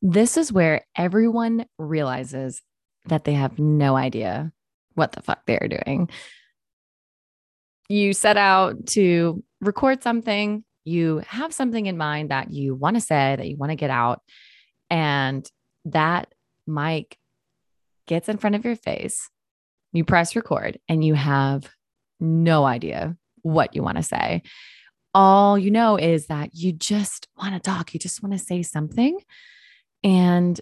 This 0.00 0.36
is 0.36 0.52
where 0.52 0.84
everyone 0.96 1.66
realizes 1.78 2.62
that 3.06 3.24
they 3.24 3.34
have 3.34 3.58
no 3.58 3.96
idea 3.96 4.52
what 4.94 5.12
the 5.12 5.22
fuck 5.22 5.40
they're 5.46 5.68
doing. 5.68 6.08
You 7.88 8.12
set 8.12 8.36
out 8.36 8.86
to 8.88 9.42
record 9.60 10.02
something, 10.02 10.64
you 10.84 11.22
have 11.26 11.52
something 11.52 11.86
in 11.86 11.96
mind 11.96 12.30
that 12.30 12.50
you 12.50 12.74
want 12.74 12.96
to 12.96 13.00
say, 13.00 13.34
that 13.36 13.48
you 13.48 13.56
want 13.56 13.70
to 13.70 13.76
get 13.76 13.90
out, 13.90 14.20
and 14.90 15.48
that 15.86 16.32
mic 16.66 17.16
gets 18.06 18.28
in 18.28 18.38
front 18.38 18.56
of 18.56 18.64
your 18.64 18.76
face. 18.76 19.30
You 19.92 20.04
press 20.04 20.36
record 20.36 20.78
and 20.88 21.04
you 21.04 21.14
have 21.14 21.68
no 22.20 22.64
idea 22.64 23.16
what 23.42 23.74
you 23.74 23.82
want 23.82 23.96
to 23.96 24.02
say. 24.02 24.42
All 25.14 25.58
you 25.58 25.70
know 25.70 25.96
is 25.96 26.26
that 26.26 26.50
you 26.54 26.72
just 26.72 27.28
want 27.36 27.54
to 27.54 27.60
talk, 27.60 27.94
you 27.94 28.00
just 28.00 28.22
want 28.22 28.32
to 28.32 28.38
say 28.38 28.62
something. 28.62 29.18
And 30.04 30.60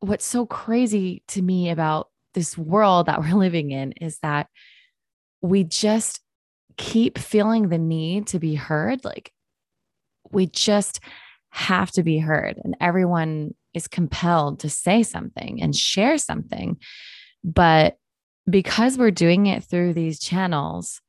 what's 0.00 0.24
so 0.24 0.46
crazy 0.46 1.22
to 1.28 1.42
me 1.42 1.70
about 1.70 2.08
this 2.34 2.56
world 2.56 3.06
that 3.06 3.20
we're 3.22 3.34
living 3.34 3.70
in 3.70 3.92
is 3.92 4.18
that 4.20 4.48
we 5.40 5.64
just 5.64 6.20
keep 6.76 7.18
feeling 7.18 7.68
the 7.68 7.78
need 7.78 8.28
to 8.28 8.38
be 8.38 8.54
heard. 8.54 9.04
Like 9.04 9.32
we 10.30 10.46
just 10.46 11.00
have 11.50 11.90
to 11.92 12.02
be 12.02 12.18
heard, 12.18 12.60
and 12.62 12.76
everyone 12.80 13.54
is 13.74 13.88
compelled 13.88 14.60
to 14.60 14.70
say 14.70 15.02
something 15.02 15.62
and 15.62 15.74
share 15.74 16.18
something. 16.18 16.76
But 17.44 17.96
because 18.48 18.98
we're 18.98 19.10
doing 19.10 19.46
it 19.46 19.64
through 19.64 19.94
these 19.94 20.18
channels 20.18 21.00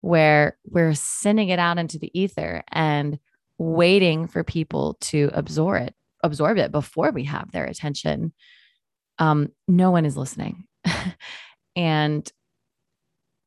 where 0.00 0.56
we're 0.64 0.94
sending 0.94 1.48
it 1.48 1.58
out 1.58 1.78
into 1.78 1.98
the 1.98 2.10
ether 2.18 2.62
and 2.70 3.18
waiting 3.58 4.26
for 4.26 4.44
people 4.44 4.96
to 5.00 5.30
absorb 5.32 5.82
it, 5.82 5.94
absorb 6.22 6.58
it 6.58 6.72
before 6.72 7.10
we 7.10 7.24
have 7.24 7.50
their 7.52 7.64
attention, 7.64 8.32
um, 9.18 9.48
no 9.66 9.90
one 9.90 10.04
is 10.04 10.16
listening. 10.16 10.64
and 11.76 12.30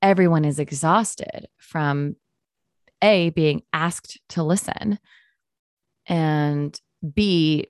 everyone 0.01 0.45
is 0.45 0.59
exhausted 0.59 1.47
from 1.57 2.15
A, 3.03 3.29
being 3.29 3.61
asked 3.73 4.19
to 4.29 4.43
listen, 4.43 4.99
and 6.07 6.79
B, 7.13 7.67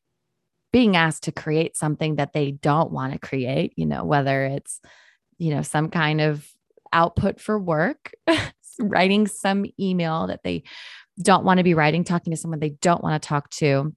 being 0.71 0.95
asked 0.95 1.23
to 1.23 1.31
create 1.31 1.75
something 1.75 2.15
that 2.15 2.33
they 2.33 2.51
don't 2.51 2.91
want 2.91 3.13
to 3.13 3.19
create, 3.19 3.73
you 3.75 3.85
know, 3.85 4.05
whether 4.05 4.45
it's, 4.45 4.79
you 5.37 5.53
know, 5.53 5.61
some 5.61 5.89
kind 5.89 6.21
of 6.21 6.47
output 6.93 7.39
for 7.39 7.59
work, 7.59 8.11
writing 8.79 9.27
some 9.27 9.65
email 9.79 10.27
that 10.27 10.43
they 10.43 10.63
don't 11.21 11.43
want 11.43 11.57
to 11.57 11.63
be 11.63 11.73
writing, 11.73 12.03
talking 12.03 12.31
to 12.31 12.37
someone 12.37 12.59
they 12.59 12.77
don't 12.81 13.03
want 13.03 13.21
to 13.21 13.27
talk 13.27 13.49
to. 13.49 13.93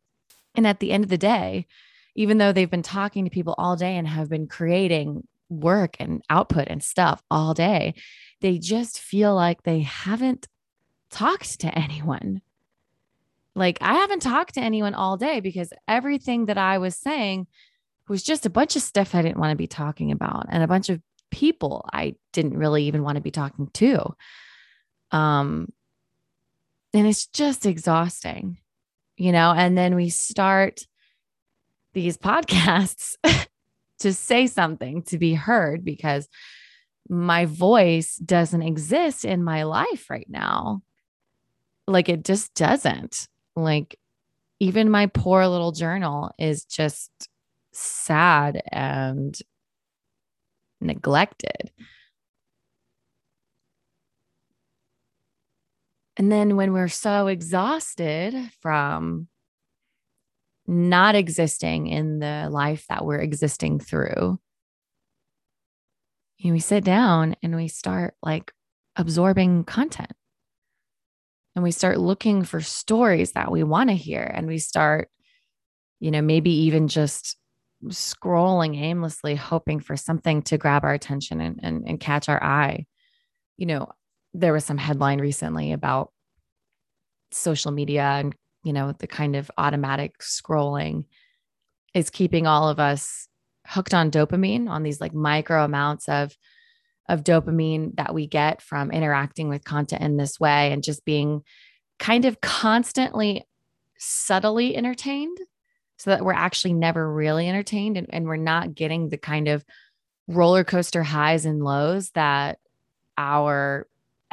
And 0.55 0.67
at 0.67 0.81
the 0.81 0.93
end 0.93 1.05
of 1.05 1.11
the 1.11 1.19
day, 1.19 1.67
even 2.15 2.39
though 2.39 2.53
they've 2.53 2.71
been 2.71 2.83
talking 2.83 3.25
to 3.25 3.31
people 3.31 3.55
all 3.59 3.77
day 3.77 3.97
and 3.97 4.07
have 4.07 4.29
been 4.29 4.47
creating 4.47 5.27
work 5.49 5.97
and 5.99 6.23
output 6.31 6.69
and 6.69 6.83
stuff 6.83 7.23
all 7.31 7.55
day, 7.55 7.95
they 8.41 8.59
just 8.59 9.01
feel 9.01 9.35
like 9.35 9.63
they 9.63 9.81
haven't 9.81 10.47
talked 11.11 11.61
to 11.61 11.79
anyone. 11.79 12.41
Like, 13.55 13.79
I 13.81 13.95
haven't 13.95 14.23
talked 14.23 14.55
to 14.55 14.61
anyone 14.61 14.95
all 14.95 15.17
day 15.17 15.41
because 15.41 15.73
everything 15.87 16.47
that 16.47 16.59
I 16.59 16.79
was 16.79 16.97
saying 16.97 17.47
was 18.09 18.23
just 18.23 18.47
a 18.47 18.51
bunch 18.51 18.77
of 18.77 18.83
stuff 18.83 19.15
I 19.15 19.23
didn't 19.23 19.39
want 19.39 19.53
to 19.53 19.57
be 19.57 19.67
talking 19.67 20.11
about 20.11 20.47
and 20.51 20.63
a 20.63 20.69
bunch 20.69 20.89
of 20.89 21.01
people 21.31 21.89
I 21.93 22.15
didn't 22.33 22.59
really 22.59 22.85
even 22.85 23.03
want 23.03 23.17
to 23.17 23.23
be 23.23 23.31
talking 23.31 23.69
to. 23.75 24.15
Um, 25.11 25.73
and 26.93 27.07
it's 27.07 27.27
just 27.27 27.67
exhausting, 27.67 28.59
you 29.17 29.33
know. 29.33 29.53
And 29.57 29.77
then 29.77 29.95
we 29.95 30.09
start 30.11 30.87
these 31.93 32.17
podcasts 32.17 33.17
to 34.01 34.13
say 34.13 34.47
something, 34.47 35.03
to 35.05 35.19
be 35.19 35.35
heard, 35.35 35.85
because 35.85 36.29
my 37.09 37.45
voice 37.45 38.17
doesn't 38.17 38.63
exist 38.63 39.25
in 39.25 39.45
my 39.45 39.65
life 39.65 40.09
right 40.11 40.27
now. 40.29 40.83
Like 41.87 42.09
it 42.09 42.25
just 42.25 42.55
doesn't. 42.55 43.29
Like 43.57 43.99
even 44.61 44.91
my 44.91 45.07
poor 45.07 45.47
little 45.47 45.73
journal 45.73 46.31
is 46.39 46.65
just 46.65 47.11
sad 47.73 48.63
and 48.73 49.37
neglected. 50.81 51.71
And 56.17 56.31
then 56.31 56.57
when 56.57 56.73
we're 56.73 56.89
so 56.89 57.27
exhausted 57.27 58.35
from 58.61 59.29
not 60.67 61.15
existing 61.15 61.89
in 61.89 62.21
the 62.21 62.49
life 62.51 62.87
that 62.89 63.05
we're 63.05 63.21
existing 63.21 63.81
through, 63.81 64.39
you 66.39 66.51
know, 66.51 66.53
we 66.53 66.61
sit 66.61 66.85
down 66.85 67.37
and 67.43 67.57
we 67.57 67.69
start 67.69 68.15
like 68.23 68.53
absorbing 68.97 69.65
content. 69.65 70.13
And 71.57 71.63
we 71.63 71.71
start 71.71 71.99
looking 71.99 72.43
for 72.43 72.61
stories 72.61 73.33
that 73.33 73.51
we 73.51 73.63
want 73.63 73.91
to 73.91 73.95
hear. 73.95 74.23
And 74.23 74.47
we 74.47 74.59
start, 74.59 75.09
you 76.01 76.11
know, 76.11 76.21
maybe 76.21 76.51
even 76.51 76.89
just 76.89 77.37
scrolling 77.87 78.77
aimlessly, 78.77 79.37
hoping 79.37 79.79
for 79.79 79.97
something 79.97 80.43
to 80.43 80.59
grab 80.59 80.85
our 80.85 80.93
attention 80.93 81.41
and, 81.41 81.61
and, 81.63 81.85
and 81.87 82.01
catch 82.01 82.29
our 82.29 82.43
eye. 82.43 82.87
You 83.57 83.67
know, 83.67 83.89
there 84.35 84.53
was 84.53 84.65
some 84.65 84.79
headline 84.79 85.21
recently 85.21 85.73
about 85.73 86.11
social 87.31 87.73
media 87.73 88.03
and 88.03 88.35
you 88.65 88.73
know 88.73 88.93
the 88.99 89.07
kind 89.07 89.37
of 89.37 89.51
automatic 89.57 90.19
scrolling 90.19 91.05
is 91.95 92.11
keeping 92.11 92.47
all 92.47 92.69
of 92.69 92.79
us 92.79 93.29
hooked 93.67 93.95
on 93.95 94.11
dopamine 94.11 94.69
on 94.69 94.83
these 94.83 95.01
like 95.01 95.15
micro 95.15 95.65
amounts 95.65 96.09
of 96.09 96.37
of 97.09 97.23
dopamine 97.23 97.95
that 97.97 98.15
we 98.15 98.27
get 98.27 98.63
from 98.63 98.91
interacting 98.91 99.49
with 99.49 99.65
content 99.65 100.03
in 100.03 100.17
this 100.17 100.41
way 100.41 100.73
and 100.73 100.83
just 100.83 101.05
being 101.05 101.43
kind 101.99 102.25
of 102.25 102.41
constantly 102.41 103.45
subtly 103.99 104.77
entertained 104.77 105.39
so 105.97 106.11
that 106.11 106.25
we're 106.25 106.33
actually 106.33 106.73
never 106.73 107.11
really 107.11 107.49
entertained 107.49 107.97
and, 107.97 108.07
and 108.11 108.27
we're 108.27 108.37
not 108.37 108.75
getting 108.75 109.09
the 109.09 109.17
kind 109.17 109.49
of 109.49 109.65
roller 110.27 110.65
coaster 110.65 111.03
highs 111.03 111.45
and 111.45 111.63
lows 111.63 112.11
that 112.11 112.59
our 113.17 113.87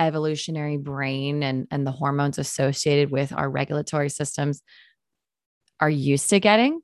evolutionary 0.07 0.77
brain 0.77 1.43
and, 1.43 1.67
and 1.71 1.85
the 1.85 1.91
hormones 1.91 2.37
associated 2.37 3.11
with 3.11 3.33
our 3.33 3.49
regulatory 3.49 4.09
systems 4.09 4.61
are 5.79 5.89
used 5.89 6.29
to 6.29 6.39
getting. 6.39 6.81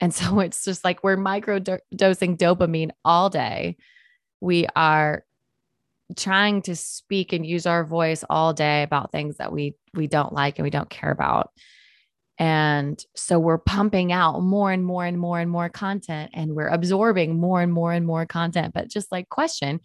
And 0.00 0.12
so 0.12 0.40
it's 0.40 0.64
just 0.64 0.84
like 0.84 1.02
we're 1.02 1.16
micro 1.16 1.60
dosing 1.94 2.36
dopamine 2.36 2.90
all 3.04 3.30
day. 3.30 3.76
We 4.40 4.66
are 4.74 5.24
trying 6.16 6.62
to 6.62 6.76
speak 6.76 7.32
and 7.32 7.46
use 7.46 7.66
our 7.66 7.84
voice 7.84 8.24
all 8.28 8.52
day 8.52 8.82
about 8.82 9.12
things 9.12 9.38
that 9.38 9.52
we 9.52 9.76
we 9.94 10.06
don't 10.06 10.32
like 10.32 10.58
and 10.58 10.64
we 10.64 10.70
don't 10.70 10.90
care 10.90 11.10
about. 11.10 11.50
And 12.38 13.02
so 13.14 13.38
we're 13.38 13.58
pumping 13.58 14.10
out 14.10 14.40
more 14.40 14.72
and 14.72 14.84
more 14.84 15.04
and 15.04 15.18
more 15.18 15.38
and 15.38 15.50
more 15.50 15.68
content 15.68 16.30
and 16.34 16.54
we're 16.54 16.68
absorbing 16.68 17.38
more 17.38 17.60
and 17.62 17.72
more 17.72 17.92
and 17.92 18.06
more 18.06 18.26
content. 18.26 18.74
But 18.74 18.88
just 18.88 19.12
like 19.12 19.28
question, 19.28 19.80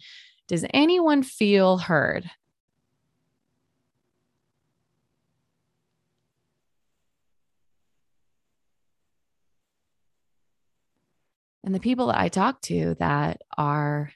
does 0.48 0.64
anyone 0.72 1.22
feel 1.22 1.76
heard? 1.78 2.28
And 11.62 11.74
the 11.74 11.80
people 11.80 12.06
that 12.06 12.18
I 12.18 12.28
talk 12.28 12.62
to 12.62 12.96
that 12.98 13.42
are, 13.58 14.10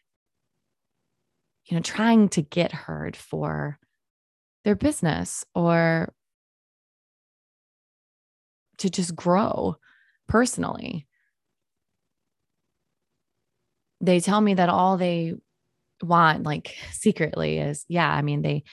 you 1.66 1.76
know, 1.76 1.82
trying 1.82 2.30
to 2.30 2.40
get 2.40 2.72
heard 2.72 3.14
for 3.14 3.78
their 4.64 4.74
business 4.74 5.44
or 5.54 6.14
to 8.78 8.88
just 8.88 9.14
grow 9.14 9.76
personally. 10.28 11.06
They 14.00 14.18
tell 14.18 14.40
me 14.40 14.54
that 14.54 14.70
all 14.70 14.96
they 14.96 15.34
want 16.02 16.44
like 16.44 16.74
secretly 16.90 17.58
is 17.58 17.84
yeah 17.88 18.10
i 18.10 18.22
mean 18.22 18.42
they 18.42 18.64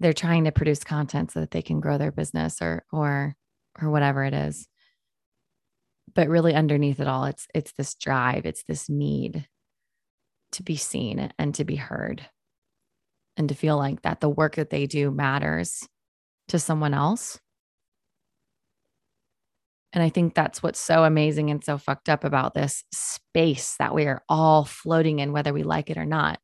they're 0.00 0.12
trying 0.12 0.44
to 0.44 0.52
produce 0.52 0.84
content 0.84 1.32
so 1.32 1.40
that 1.40 1.50
they 1.50 1.62
can 1.62 1.80
grow 1.80 1.98
their 1.98 2.12
business 2.12 2.62
or 2.62 2.84
or 2.92 3.36
or 3.80 3.90
whatever 3.90 4.24
it 4.24 4.34
is. 4.34 4.68
But 6.14 6.28
really 6.28 6.54
underneath 6.54 7.00
it 7.00 7.06
all 7.06 7.24
it's 7.24 7.46
it's 7.54 7.72
this 7.72 7.94
drive 7.94 8.46
it's 8.46 8.64
this 8.64 8.88
need 8.88 9.46
to 10.52 10.62
be 10.62 10.76
seen 10.76 11.30
and 11.38 11.54
to 11.54 11.64
be 11.64 11.76
heard 11.76 12.26
and 13.36 13.48
to 13.48 13.54
feel 13.54 13.76
like 13.76 14.02
that 14.02 14.20
the 14.20 14.28
work 14.28 14.56
that 14.56 14.70
they 14.70 14.86
do 14.86 15.10
matters 15.10 15.86
to 16.48 16.58
someone 16.58 16.94
else 16.94 17.38
and 19.92 20.02
I 20.02 20.10
think 20.10 20.34
that's 20.34 20.62
what's 20.62 20.78
so 20.78 21.04
amazing 21.04 21.50
and 21.50 21.64
so 21.64 21.78
fucked 21.78 22.08
up 22.08 22.24
about 22.24 22.54
this 22.54 22.84
space 22.92 23.76
that 23.78 23.94
we 23.94 24.06
are 24.06 24.22
all 24.28 24.64
floating 24.64 25.18
in, 25.18 25.32
whether 25.32 25.52
we 25.52 25.62
like 25.62 25.88
it 25.88 25.96
or 25.96 26.04
not, 26.04 26.38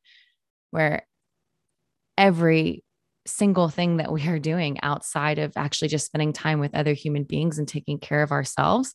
where 0.70 1.06
every 2.16 2.84
single 3.26 3.68
thing 3.68 3.98
that 3.98 4.12
we 4.12 4.26
are 4.28 4.38
doing 4.38 4.78
outside 4.82 5.38
of 5.38 5.52
actually 5.56 5.88
just 5.88 6.06
spending 6.06 6.32
time 6.32 6.60
with 6.60 6.74
other 6.74 6.92
human 6.94 7.24
beings 7.24 7.58
and 7.58 7.68
taking 7.68 7.98
care 7.98 8.22
of 8.22 8.32
ourselves 8.32 8.94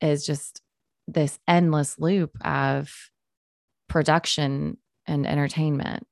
is 0.00 0.24
just 0.24 0.60
this 1.08 1.38
endless 1.48 1.98
loop 1.98 2.36
of 2.44 2.92
production 3.88 4.76
and 5.06 5.26
entertainment. 5.26 6.06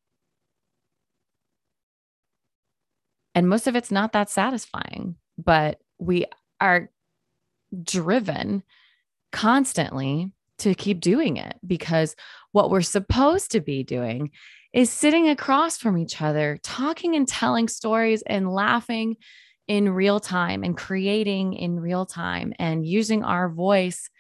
And 3.34 3.48
most 3.48 3.66
of 3.66 3.76
it's 3.76 3.90
not 3.90 4.12
that 4.12 4.30
satisfying, 4.30 5.16
but 5.38 5.78
we 5.98 6.26
are 6.60 6.90
driven 7.82 8.62
constantly 9.32 10.32
to 10.58 10.74
keep 10.74 11.00
doing 11.00 11.36
it 11.36 11.56
because 11.66 12.16
what 12.52 12.70
we're 12.70 12.80
supposed 12.82 13.52
to 13.52 13.60
be 13.60 13.82
doing 13.82 14.30
is 14.72 14.90
sitting 14.90 15.28
across 15.28 15.78
from 15.78 15.96
each 15.96 16.20
other, 16.20 16.58
talking 16.62 17.14
and 17.14 17.26
telling 17.26 17.68
stories 17.68 18.22
and 18.26 18.52
laughing 18.52 19.16
in 19.66 19.88
real 19.88 20.18
time 20.18 20.64
and 20.64 20.76
creating 20.76 21.54
in 21.54 21.78
real 21.78 22.06
time 22.06 22.52
and 22.58 22.86
using 22.86 23.22
our 23.22 23.48
voice 23.48 24.10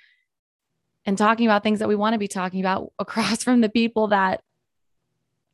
and 1.06 1.16
talking 1.16 1.46
about 1.46 1.62
things 1.62 1.78
that 1.78 1.88
we 1.88 1.96
want 1.96 2.12
to 2.12 2.18
be 2.18 2.28
talking 2.28 2.60
about 2.60 2.92
across 2.98 3.42
from 3.42 3.60
the 3.60 3.68
people 3.68 4.08
that 4.08 4.42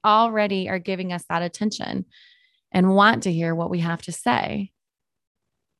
already 0.05 0.69
are 0.69 0.79
giving 0.79 1.13
us 1.13 1.25
that 1.29 1.43
attention 1.43 2.05
and 2.73 2.95
want 2.95 3.23
to 3.23 3.33
hear 3.33 3.55
what 3.55 3.71
we 3.71 3.81
have 3.81 4.03
to 4.03 4.13
say. 4.13 4.73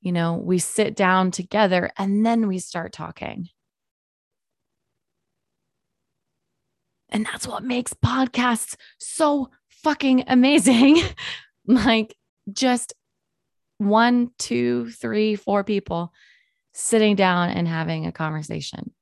You 0.05 0.13
know, 0.13 0.35
we 0.35 0.59
sit 0.59 0.95
down 0.95 1.31
together 1.31 1.91
and 1.97 2.25
then 2.27 2.47
we 2.47 2.59
start 2.59 2.93
talking. 2.93 3.49
And 7.09 7.25
that's 7.25 7.49
what 7.49 7.65
makes 7.65 7.95
podcasts 7.95 8.77
so 8.99 9.49
fucking 9.83 10.25
amazing. 10.27 11.03
like 11.67 12.15
just 12.53 12.93
one, 13.79 14.31
two, 14.39 14.91
three, 14.91 15.37
four 15.37 15.65
people 15.65 16.13
sitting 16.75 17.17
down 17.17 17.49
and 17.49 17.67
having 17.67 18.05
a 18.05 18.13
conversation. 18.13 18.93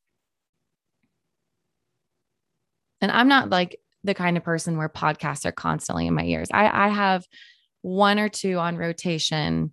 And 3.01 3.11
I'm 3.11 3.27
not 3.27 3.51
like 3.51 3.81
the 4.05 4.15
kind 4.15 4.37
of 4.37 4.45
person 4.45 4.77
where 4.77 4.89
podcasts 4.89 5.47
are 5.47 5.53
constantly 5.53 6.07
in 6.07 6.15
my 6.15 6.23
ears. 6.23 6.47
I, 6.53 6.87
I 6.87 6.89
have 6.91 7.27
one 7.81 8.21
or 8.21 8.29
two 8.29 8.59
on 8.59 8.77
rotation, 8.77 9.73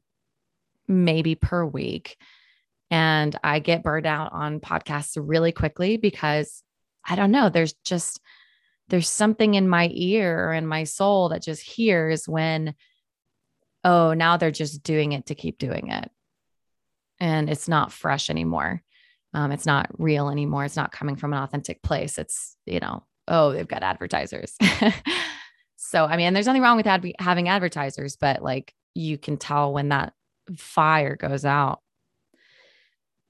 maybe 0.90 1.36
per 1.36 1.64
week. 1.64 2.18
And 2.92 3.36
I 3.44 3.60
get 3.60 3.84
burned 3.84 4.08
out 4.08 4.34
on 4.34 4.60
podcasts 4.60 5.18
really 5.20 5.52
quickly 5.52 5.98
because 5.98 6.64
I 7.08 7.16
don't 7.16 7.32
know, 7.32 7.50
there's 7.50 7.74
just 7.86 8.20
there's 8.90 9.08
something 9.08 9.54
in 9.54 9.70
my 9.70 9.90
ear 9.94 10.52
in 10.52 10.66
my 10.66 10.84
soul 10.84 11.30
that 11.30 11.44
just 11.44 11.62
hears 11.62 12.28
when 12.28 12.74
oh, 13.84 14.14
now 14.14 14.38
they're 14.38 14.52
just 14.52 14.84
doing 14.84 15.14
it 15.14 15.28
to 15.28 15.36
keep 15.36 15.58
doing 15.58 15.90
it. 15.90 16.12
And 17.20 17.50
it's 17.50 17.68
not 17.68 17.94
fresh 17.94 18.30
anymore. 18.30 18.82
Um, 19.34 19.52
it's 19.52 19.66
not 19.66 19.90
real 19.98 20.30
anymore. 20.30 20.66
It's 20.66 20.76
not 20.76 20.92
coming 20.92 21.16
from 21.16 21.34
an 21.34 21.44
authentic 21.44 21.82
place. 21.82 22.18
It's, 22.18 22.58
you 22.66 22.80
know, 22.80 23.06
oh, 23.28 23.54
they've 23.54 23.68
got 23.68 23.84
advertisers. 23.84 24.56
so, 25.78 26.06
I 26.06 26.18
mean, 26.18 26.34
there's 26.34 26.48
nothing 26.48 26.62
wrong 26.62 26.78
with 26.78 26.88
ad- 26.88 27.14
having 27.20 27.48
advertisers, 27.48 28.16
but 28.16 28.42
like 28.42 28.74
you 28.96 29.18
can 29.18 29.38
tell 29.38 29.72
when 29.72 29.90
that 29.90 30.14
fire 30.58 31.16
goes 31.16 31.46
out. 31.46 31.82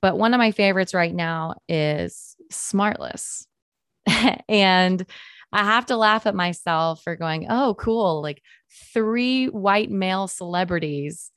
But 0.01 0.17
one 0.17 0.33
of 0.33 0.37
my 0.37 0.51
favorites 0.51 0.93
right 0.93 1.13
now 1.13 1.55
is 1.67 2.35
Smartless. 2.51 3.45
and 4.49 5.05
I 5.51 5.63
have 5.63 5.87
to 5.87 5.97
laugh 5.97 6.25
at 6.25 6.35
myself 6.35 7.03
for 7.03 7.15
going, 7.15 7.47
oh, 7.49 7.75
cool. 7.79 8.21
Like 8.21 8.41
three 8.93 9.47
white 9.47 9.91
male 9.91 10.27
celebrities 10.27 11.31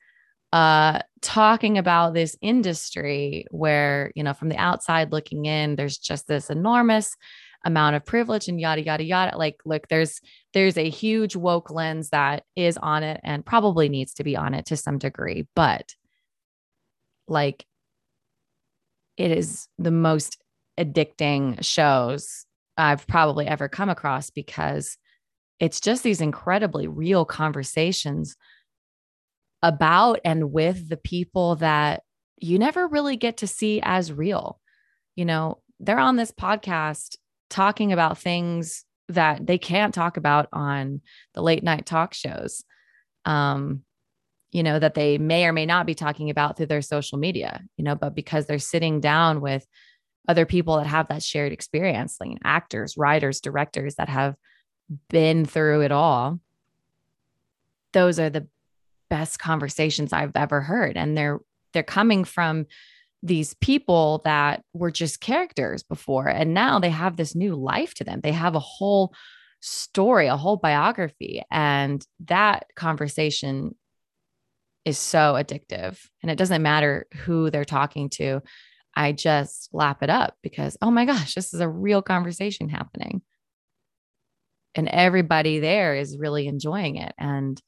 uh, 0.53 0.99
talking 1.21 1.77
about 1.79 2.13
this 2.13 2.37
industry 2.39 3.45
where, 3.49 4.11
you 4.15 4.23
know, 4.23 4.33
from 4.33 4.49
the 4.49 4.57
outside 4.57 5.11
looking 5.11 5.45
in, 5.45 5.75
there's 5.75 5.97
just 5.97 6.27
this 6.27 6.49
enormous 6.49 7.17
amount 7.65 7.95
of 7.95 8.05
privilege 8.05 8.47
and 8.47 8.59
yada 8.59 8.83
yada 8.83 9.03
yada 9.03 9.37
like 9.37 9.55
look 9.65 9.87
there's 9.87 10.19
there's 10.53 10.77
a 10.77 10.89
huge 10.89 11.35
woke 11.35 11.71
lens 11.71 12.09
that 12.09 12.43
is 12.55 12.77
on 12.77 13.03
it 13.03 13.21
and 13.23 13.45
probably 13.45 13.87
needs 13.87 14.13
to 14.13 14.23
be 14.23 14.35
on 14.35 14.53
it 14.53 14.65
to 14.65 14.75
some 14.75 14.97
degree 14.97 15.47
but 15.55 15.95
like 17.27 17.65
it 19.17 19.31
is 19.31 19.67
the 19.77 19.91
most 19.91 20.41
addicting 20.79 21.63
shows 21.63 22.45
I've 22.77 23.05
probably 23.07 23.47
ever 23.47 23.69
come 23.69 23.89
across 23.89 24.29
because 24.29 24.97
it's 25.59 25.79
just 25.79 26.03
these 26.03 26.21
incredibly 26.21 26.87
real 26.87 27.25
conversations 27.25 28.35
about 29.61 30.19
and 30.25 30.51
with 30.51 30.89
the 30.89 30.97
people 30.97 31.55
that 31.57 32.03
you 32.37 32.59
never 32.59 32.87
really 32.87 33.15
get 33.15 33.37
to 33.37 33.47
see 33.47 33.79
as 33.83 34.11
real. 34.11 34.59
You 35.15 35.25
know, 35.25 35.59
they're 35.79 35.99
on 35.99 36.15
this 36.15 36.31
podcast 36.31 37.17
talking 37.53 37.93
about 37.93 38.17
things 38.17 38.83
that 39.09 39.45
they 39.45 39.57
can't 39.57 39.93
talk 39.93 40.17
about 40.17 40.47
on 40.51 41.01
the 41.35 41.41
late 41.41 41.63
night 41.63 41.85
talk 41.85 42.13
shows. 42.13 42.63
Um, 43.25 43.83
you 44.51 44.63
know, 44.63 44.77
that 44.77 44.93
they 44.93 45.17
may 45.17 45.45
or 45.45 45.53
may 45.53 45.65
not 45.65 45.85
be 45.85 45.95
talking 45.95 46.29
about 46.29 46.57
through 46.57 46.67
their 46.67 46.81
social 46.81 47.17
media, 47.17 47.61
you 47.77 47.83
know, 47.83 47.95
but 47.95 48.13
because 48.13 48.45
they're 48.45 48.59
sitting 48.59 48.99
down 48.99 49.41
with 49.41 49.65
other 50.27 50.45
people 50.45 50.77
that 50.77 50.87
have 50.87 51.07
that 51.07 51.23
shared 51.23 51.51
experience, 51.51 52.17
like 52.19 52.37
actors, 52.43 52.95
writers, 52.97 53.41
directors 53.41 53.95
that 53.95 54.09
have 54.09 54.35
been 55.09 55.45
through 55.45 55.81
it 55.81 55.91
all. 55.91 56.39
Those 57.93 58.19
are 58.19 58.29
the 58.29 58.47
best 59.09 59.39
conversations 59.39 60.13
I've 60.13 60.35
ever 60.35 60.61
heard. 60.61 60.97
And 60.97 61.17
they're 61.17 61.39
they're 61.73 61.83
coming 61.83 62.23
from 62.23 62.67
these 63.23 63.53
people 63.55 64.21
that 64.25 64.63
were 64.73 64.91
just 64.91 65.21
characters 65.21 65.81
before 65.81 66.27
and 66.27 66.53
now 66.53 66.77
they 66.77 66.89
have 66.89 67.15
this 67.15 67.35
new 67.35 67.55
life 67.55 67.93
to 67.95 68.03
them. 68.03 68.19
They 68.21 68.33
have 68.33 68.55
a 68.55 68.59
whole 68.59 69.13
story, 69.61 70.27
a 70.27 70.37
whole 70.37 70.57
biography 70.57 71.41
and 71.49 72.05
that 72.25 72.65
conversation 72.75 73.75
is 74.83 74.99
so 74.99 75.35
addictive 75.35 75.97
and 76.21 76.29
it 76.29 76.37
doesn't 76.37 76.61
matter 76.61 77.07
who 77.23 77.49
they're 77.49 77.63
talking 77.63 78.09
to 78.09 78.41
I 78.95 79.11
just 79.11 79.69
lap 79.73 80.03
it 80.03 80.09
up 80.09 80.35
because, 80.43 80.77
oh 80.81 80.91
my 80.91 81.05
gosh, 81.05 81.33
this 81.33 81.53
is 81.53 81.59
a 81.59 81.69
real 81.69 82.01
conversation 82.01 82.69
happening. 82.69 83.21
And 84.75 84.87
everybody 84.87 85.59
there 85.59 85.95
is 85.95 86.17
really 86.17 86.47
enjoying 86.47 86.97
it. 86.97 87.13
And, 87.17 87.61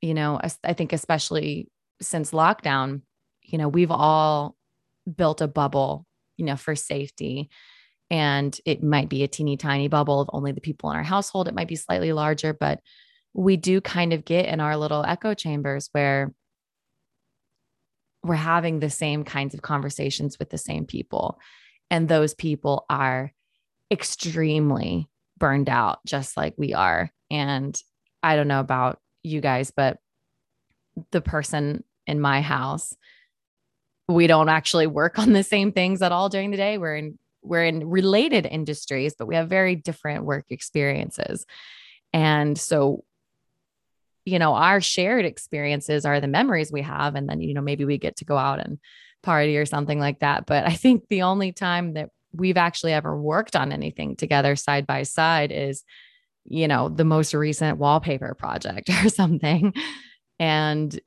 you 0.00 0.14
know, 0.14 0.40
I 0.64 0.72
think 0.72 0.92
especially 0.92 1.68
since 2.00 2.30
lockdown, 2.30 3.02
you 3.42 3.58
know, 3.58 3.68
we've 3.68 3.90
all 3.90 4.56
built 5.16 5.40
a 5.40 5.48
bubble, 5.48 6.06
you 6.36 6.44
know, 6.44 6.56
for 6.56 6.74
safety. 6.74 7.50
And 8.10 8.58
it 8.64 8.82
might 8.82 9.08
be 9.08 9.22
a 9.22 9.28
teeny 9.28 9.56
tiny 9.56 9.88
bubble 9.88 10.20
of 10.20 10.30
only 10.32 10.52
the 10.52 10.60
people 10.60 10.90
in 10.90 10.96
our 10.96 11.02
household. 11.02 11.48
It 11.48 11.54
might 11.54 11.68
be 11.68 11.76
slightly 11.76 12.12
larger, 12.12 12.52
but 12.52 12.80
we 13.32 13.56
do 13.56 13.80
kind 13.80 14.12
of 14.12 14.24
get 14.24 14.46
in 14.46 14.60
our 14.60 14.76
little 14.76 15.04
echo 15.04 15.34
chambers 15.34 15.88
where 15.92 16.34
we're 18.22 18.34
having 18.34 18.80
the 18.80 18.90
same 18.90 19.24
kinds 19.24 19.54
of 19.54 19.62
conversations 19.62 20.38
with 20.38 20.50
the 20.50 20.58
same 20.58 20.86
people. 20.86 21.38
And 21.90 22.08
those 22.08 22.34
people 22.34 22.84
are 22.90 23.32
extremely 23.90 25.08
burned 25.38 25.68
out, 25.68 26.00
just 26.04 26.36
like 26.36 26.54
we 26.56 26.74
are. 26.74 27.10
And 27.30 27.80
I 28.22 28.36
don't 28.36 28.48
know 28.48 28.60
about 28.60 28.98
you 29.22 29.40
guys, 29.40 29.70
but 29.70 29.98
the 31.12 31.20
person 31.20 31.84
in 32.06 32.20
my 32.20 32.42
house, 32.42 32.94
we 34.12 34.26
don't 34.26 34.48
actually 34.48 34.86
work 34.86 35.18
on 35.18 35.32
the 35.32 35.42
same 35.42 35.72
things 35.72 36.02
at 36.02 36.12
all 36.12 36.28
during 36.28 36.50
the 36.50 36.56
day. 36.56 36.78
We're 36.78 36.96
in 36.96 37.18
we're 37.42 37.64
in 37.64 37.88
related 37.88 38.44
industries, 38.44 39.14
but 39.18 39.26
we 39.26 39.34
have 39.34 39.48
very 39.48 39.74
different 39.74 40.24
work 40.24 40.46
experiences. 40.50 41.46
And 42.12 42.58
so 42.58 43.04
you 44.24 44.38
know, 44.38 44.54
our 44.54 44.80
shared 44.80 45.24
experiences 45.24 46.04
are 46.04 46.20
the 46.20 46.28
memories 46.28 46.70
we 46.70 46.82
have. 46.82 47.14
And 47.14 47.28
then, 47.28 47.40
you 47.40 47.54
know, 47.54 47.62
maybe 47.62 47.84
we 47.84 47.98
get 47.98 48.16
to 48.16 48.24
go 48.24 48.36
out 48.36 48.60
and 48.60 48.78
party 49.22 49.56
or 49.56 49.66
something 49.66 49.98
like 49.98 50.20
that. 50.20 50.46
But 50.46 50.66
I 50.66 50.74
think 50.74 51.08
the 51.08 51.22
only 51.22 51.52
time 51.52 51.94
that 51.94 52.10
we've 52.32 52.56
actually 52.56 52.92
ever 52.92 53.16
worked 53.16 53.56
on 53.56 53.72
anything 53.72 54.16
together 54.16 54.56
side 54.56 54.86
by 54.86 55.02
side 55.02 55.52
is, 55.52 55.84
you 56.44 56.68
know, 56.68 56.88
the 56.88 57.04
most 57.04 57.34
recent 57.34 57.78
wallpaper 57.78 58.34
project 58.34 58.90
or 59.04 59.08
something. 59.08 59.74
And 60.38 60.98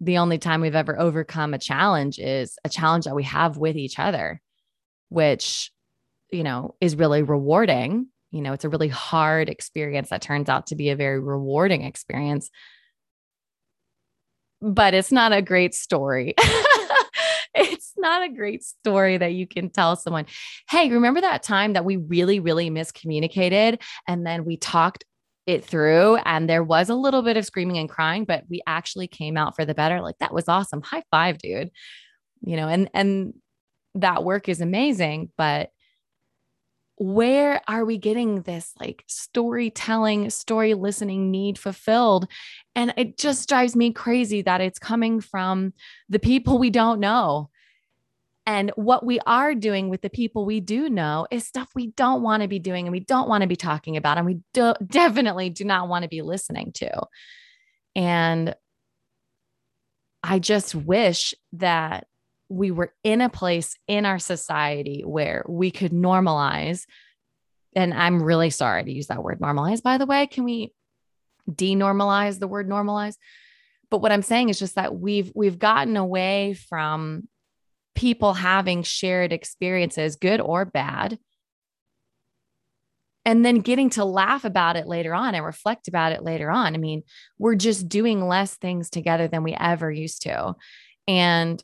the 0.00 0.18
only 0.18 0.38
time 0.38 0.60
we've 0.60 0.74
ever 0.74 0.98
overcome 0.98 1.54
a 1.54 1.58
challenge 1.58 2.18
is 2.18 2.58
a 2.64 2.68
challenge 2.68 3.04
that 3.06 3.14
we 3.14 3.24
have 3.24 3.56
with 3.56 3.76
each 3.76 3.98
other, 3.98 4.40
which, 5.08 5.70
you 6.30 6.42
know, 6.42 6.74
is 6.80 6.96
really 6.96 7.22
rewarding 7.22 8.08
you 8.36 8.42
know, 8.42 8.52
it's 8.52 8.64
a 8.64 8.68
really 8.68 8.88
hard 8.88 9.48
experience 9.48 10.10
that 10.10 10.20
turns 10.20 10.48
out 10.48 10.66
to 10.68 10.76
be 10.76 10.90
a 10.90 10.96
very 10.96 11.18
rewarding 11.18 11.82
experience. 11.82 12.50
But 14.60 14.94
it's 14.94 15.10
not 15.10 15.32
a 15.32 15.42
great 15.42 15.74
story. 15.74 16.34
it's 17.54 17.92
not 17.96 18.22
a 18.22 18.28
great 18.28 18.64
story 18.64 19.16
that 19.16 19.32
you 19.32 19.46
can 19.46 19.70
tell 19.70 19.96
someone, 19.96 20.26
hey, 20.68 20.90
remember 20.90 21.20
that 21.20 21.42
time 21.42 21.74
that 21.74 21.84
we 21.84 21.96
really, 21.96 22.40
really 22.40 22.70
miscommunicated 22.70 23.80
and 24.06 24.26
then 24.26 24.44
we 24.44 24.56
talked 24.56 25.04
it 25.46 25.64
through 25.64 26.16
and 26.24 26.48
there 26.48 26.64
was 26.64 26.90
a 26.90 26.94
little 26.94 27.22
bit 27.22 27.36
of 27.36 27.44
screaming 27.44 27.78
and 27.78 27.88
crying 27.88 28.24
but 28.24 28.44
we 28.48 28.60
actually 28.66 29.06
came 29.06 29.36
out 29.36 29.54
for 29.54 29.64
the 29.64 29.74
better 29.74 30.00
like 30.00 30.18
that 30.18 30.34
was 30.34 30.48
awesome. 30.48 30.82
High 30.82 31.04
five 31.10 31.38
dude. 31.38 31.70
You 32.42 32.56
know 32.56 32.68
and 32.68 32.90
and 32.94 33.34
that 33.94 34.24
work 34.24 34.48
is 34.48 34.60
amazing 34.60 35.30
but 35.36 35.70
where 36.98 37.60
are 37.68 37.84
we 37.84 37.98
getting 37.98 38.42
this 38.42 38.72
like 38.80 39.04
storytelling 39.06 40.30
story 40.30 40.74
listening 40.74 41.30
need 41.30 41.58
fulfilled? 41.58 42.26
And 42.74 42.94
it 42.96 43.18
just 43.18 43.48
drives 43.48 43.76
me 43.76 43.92
crazy 43.92 44.42
that 44.42 44.62
it's 44.62 44.78
coming 44.78 45.20
from 45.20 45.74
the 46.08 46.18
people 46.18 46.58
we 46.58 46.70
don't 46.70 47.00
know 47.00 47.50
and 48.46 48.70
what 48.76 49.04
we 49.04 49.18
are 49.26 49.56
doing 49.56 49.88
with 49.88 50.02
the 50.02 50.10
people 50.10 50.46
we 50.46 50.60
do 50.60 50.88
know 50.88 51.26
is 51.32 51.44
stuff 51.44 51.68
we 51.74 51.88
don't 51.88 52.22
want 52.22 52.42
to 52.42 52.48
be 52.48 52.60
doing 52.60 52.86
and 52.86 52.92
we 52.92 53.00
don't 53.00 53.28
want 53.28 53.42
to 53.42 53.48
be 53.48 53.56
talking 53.56 53.96
about. 53.96 54.18
And 54.18 54.26
we 54.26 54.38
do, 54.54 54.72
definitely 54.86 55.50
do 55.50 55.64
not 55.64 55.88
want 55.88 56.04
to 56.04 56.08
be 56.08 56.22
listening 56.22 56.70
to. 56.74 57.06
And 57.96 58.54
I 60.22 60.38
just 60.38 60.76
wish 60.76 61.34
that 61.54 62.06
we 62.48 62.70
were 62.70 62.94
in 63.02 63.20
a 63.20 63.28
place 63.28 63.76
in 63.88 64.06
our 64.06 64.20
society 64.20 65.02
where 65.04 65.44
we 65.48 65.72
could 65.72 65.92
normalize. 65.92 66.84
And 67.74 67.92
I'm 67.92 68.22
really 68.22 68.50
sorry 68.50 68.84
to 68.84 68.92
use 68.92 69.08
that 69.08 69.24
word 69.24 69.40
normalize, 69.40 69.82
by 69.82 69.98
the 69.98 70.06
way. 70.06 70.28
Can 70.28 70.44
we 70.44 70.72
denormalize 71.50 72.38
the 72.38 72.48
word 72.48 72.68
normalize? 72.68 73.16
But 73.90 74.02
what 74.02 74.12
I'm 74.12 74.22
saying 74.22 74.50
is 74.50 74.58
just 74.58 74.76
that 74.76 74.94
we've 74.94 75.32
we've 75.34 75.58
gotten 75.58 75.96
away 75.96 76.54
from 76.54 77.28
people 77.96 78.34
having 78.34 78.82
shared 78.82 79.32
experiences, 79.32 80.16
good 80.16 80.40
or 80.40 80.64
bad, 80.64 81.18
and 83.24 83.44
then 83.44 83.60
getting 83.60 83.90
to 83.90 84.04
laugh 84.04 84.44
about 84.44 84.76
it 84.76 84.86
later 84.86 85.12
on 85.12 85.34
and 85.34 85.44
reflect 85.44 85.88
about 85.88 86.12
it 86.12 86.22
later 86.22 86.48
on. 86.48 86.74
I 86.74 86.78
mean, 86.78 87.02
we're 87.38 87.56
just 87.56 87.88
doing 87.88 88.26
less 88.26 88.54
things 88.54 88.88
together 88.88 89.26
than 89.26 89.42
we 89.42 89.54
ever 89.58 89.90
used 89.90 90.22
to. 90.22 90.54
And 91.08 91.62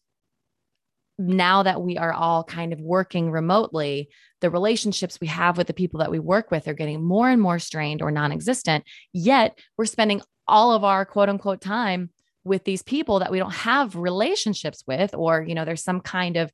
now 1.19 1.63
that 1.63 1.81
we 1.81 1.99
are 1.99 2.13
all 2.13 2.43
kind 2.43 2.73
of 2.73 2.81
working 2.81 3.31
remotely, 3.31 4.09
the 4.41 4.51
relationships 4.51 5.21
we 5.21 5.29
have 5.29 5.57
with 5.57 5.69
the 5.69 5.75
people 5.75 6.01
that 6.01 6.11
we 6.11 6.19
work 6.19 6.51
with 6.51 6.67
are 6.67 6.75
getting 6.75 7.05
more 7.05 7.31
and 7.31 7.41
more 7.41 7.61
strained 7.61 8.03
or 8.03 8.11
non 8.11 8.33
existent. 8.33 8.85
Yet 9.13 9.57
we're 9.79 9.85
spending 9.85 10.21
all 10.49 10.73
of 10.73 10.83
our 10.83 11.05
quote 11.05 11.29
unquote 11.29 11.61
time 11.61 12.11
with 12.45 12.65
these 12.65 12.83
people 12.83 13.21
that 13.21 13.31
we 13.31 13.39
don't 13.39 13.55
have 13.55 13.95
relationships 13.95 14.83
with 14.87 15.15
or 15.15 15.43
you 15.43 15.55
know 15.55 15.65
there's 15.65 15.85
some 15.85 16.01
kind 16.01 16.37
of 16.37 16.53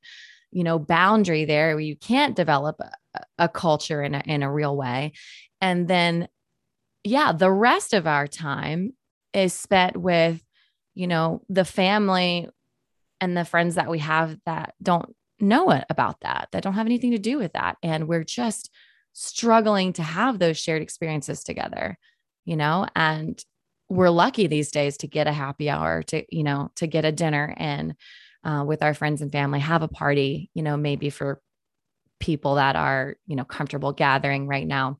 you 0.51 0.63
know 0.63 0.79
boundary 0.79 1.45
there 1.45 1.75
where 1.75 1.79
you 1.79 1.95
can't 1.95 2.35
develop 2.35 2.79
a, 2.79 3.21
a 3.37 3.49
culture 3.49 4.03
in 4.03 4.15
a, 4.15 4.23
in 4.25 4.43
a 4.43 4.51
real 4.51 4.75
way. 4.75 5.13
And 5.61 5.87
then 5.87 6.27
yeah 7.03 7.31
the 7.31 7.51
rest 7.51 7.93
of 7.93 8.07
our 8.07 8.27
time 8.27 8.93
is 9.33 9.53
spent 9.53 9.95
with 9.97 10.43
you 10.95 11.07
know 11.07 11.41
the 11.49 11.65
family 11.65 12.47
and 13.21 13.35
the 13.35 13.45
friends 13.45 13.75
that 13.75 13.89
we 13.89 13.99
have 13.99 14.37
that 14.45 14.73
don't 14.81 15.15
know 15.41 15.71
it 15.71 15.85
about 15.89 16.19
that 16.21 16.49
that 16.51 16.63
don't 16.63 16.73
have 16.73 16.85
anything 16.85 17.11
to 17.11 17.17
do 17.17 17.37
with 17.37 17.53
that. 17.53 17.77
And 17.81 18.07
we're 18.07 18.23
just 18.23 18.69
struggling 19.13 19.93
to 19.93 20.03
have 20.03 20.39
those 20.39 20.57
shared 20.57 20.81
experiences 20.81 21.43
together 21.43 21.97
you 22.49 22.55
know? 22.55 22.87
And 22.95 23.39
we're 23.89 24.09
lucky 24.09 24.47
these 24.47 24.71
days 24.71 24.97
to 24.97 25.07
get 25.07 25.27
a 25.27 25.33
happy 25.33 25.69
hour 25.69 26.03
to 26.03 26.23
you 26.35 26.43
know 26.43 26.71
to 26.75 26.87
get 26.87 27.05
a 27.05 27.11
dinner 27.11 27.53
and 27.57 27.95
uh, 28.43 28.63
with 28.65 28.81
our 28.83 28.93
friends 28.93 29.21
and 29.21 29.31
family 29.31 29.59
have 29.59 29.81
a 29.81 29.87
party 29.87 30.49
you 30.53 30.63
know 30.63 30.77
maybe 30.77 31.09
for 31.09 31.41
people 32.19 32.55
that 32.55 32.75
are 32.75 33.15
you 33.25 33.35
know 33.35 33.43
comfortable 33.43 33.93
gathering 33.93 34.47
right 34.47 34.67
now. 34.67 34.99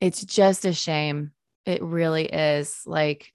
It's 0.00 0.24
just 0.24 0.64
a 0.64 0.72
shame. 0.72 1.32
It 1.64 1.82
really 1.82 2.26
is 2.26 2.82
like 2.86 3.32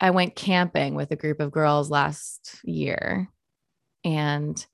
i 0.00 0.10
went 0.10 0.34
camping 0.34 0.96
with 0.96 1.12
a 1.12 1.16
group 1.16 1.38
of 1.38 1.52
girls 1.52 1.88
last 1.88 2.58
year 2.64 3.28
and 4.04 4.66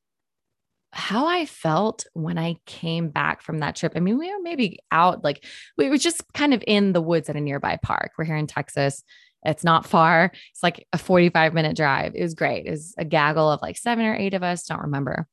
how 0.93 1.27
I 1.27 1.45
felt 1.47 2.07
when 2.15 2.39
I 2.39 2.57
came 2.65 3.11
back 3.11 3.43
from 3.43 3.59
that 3.59 3.77
trip. 3.77 3.93
I 3.95 4.01
mean, 4.01 4.19
we 4.19 4.33
were 4.33 4.41
maybe 4.41 4.79
out, 4.91 5.23
like 5.23 5.45
we 5.77 5.89
were 5.89 5.99
just 5.99 6.23
kind 6.33 6.55
of 6.55 6.65
in 6.67 6.93
the 6.93 7.03
woods 7.03 7.29
at 7.29 7.37
a 7.37 7.41
nearby 7.41 7.79
park. 7.83 8.13
We're 8.17 8.25
here 8.25 8.37
in 8.37 8.47
Texas. 8.47 9.03
It's 9.45 9.65
not 9.65 9.87
far. 9.87 10.33
It's 10.51 10.63
like 10.63 10.87
a 10.93 10.99
45 10.99 11.55
minute 11.55 11.77
drive. 11.77 12.13
It 12.15 12.23
was 12.23 12.35
great. 12.35 12.67
It 12.67 12.71
was 12.71 12.95
a 12.99 13.05
gaggle 13.05 13.51
of 13.51 13.63
like 13.63 13.77
seven 13.77 14.07
or 14.07 14.17
eight 14.17 14.35
of 14.35 14.43
us. 14.43 14.65
Don't 14.65 14.83
remember. 14.83 15.29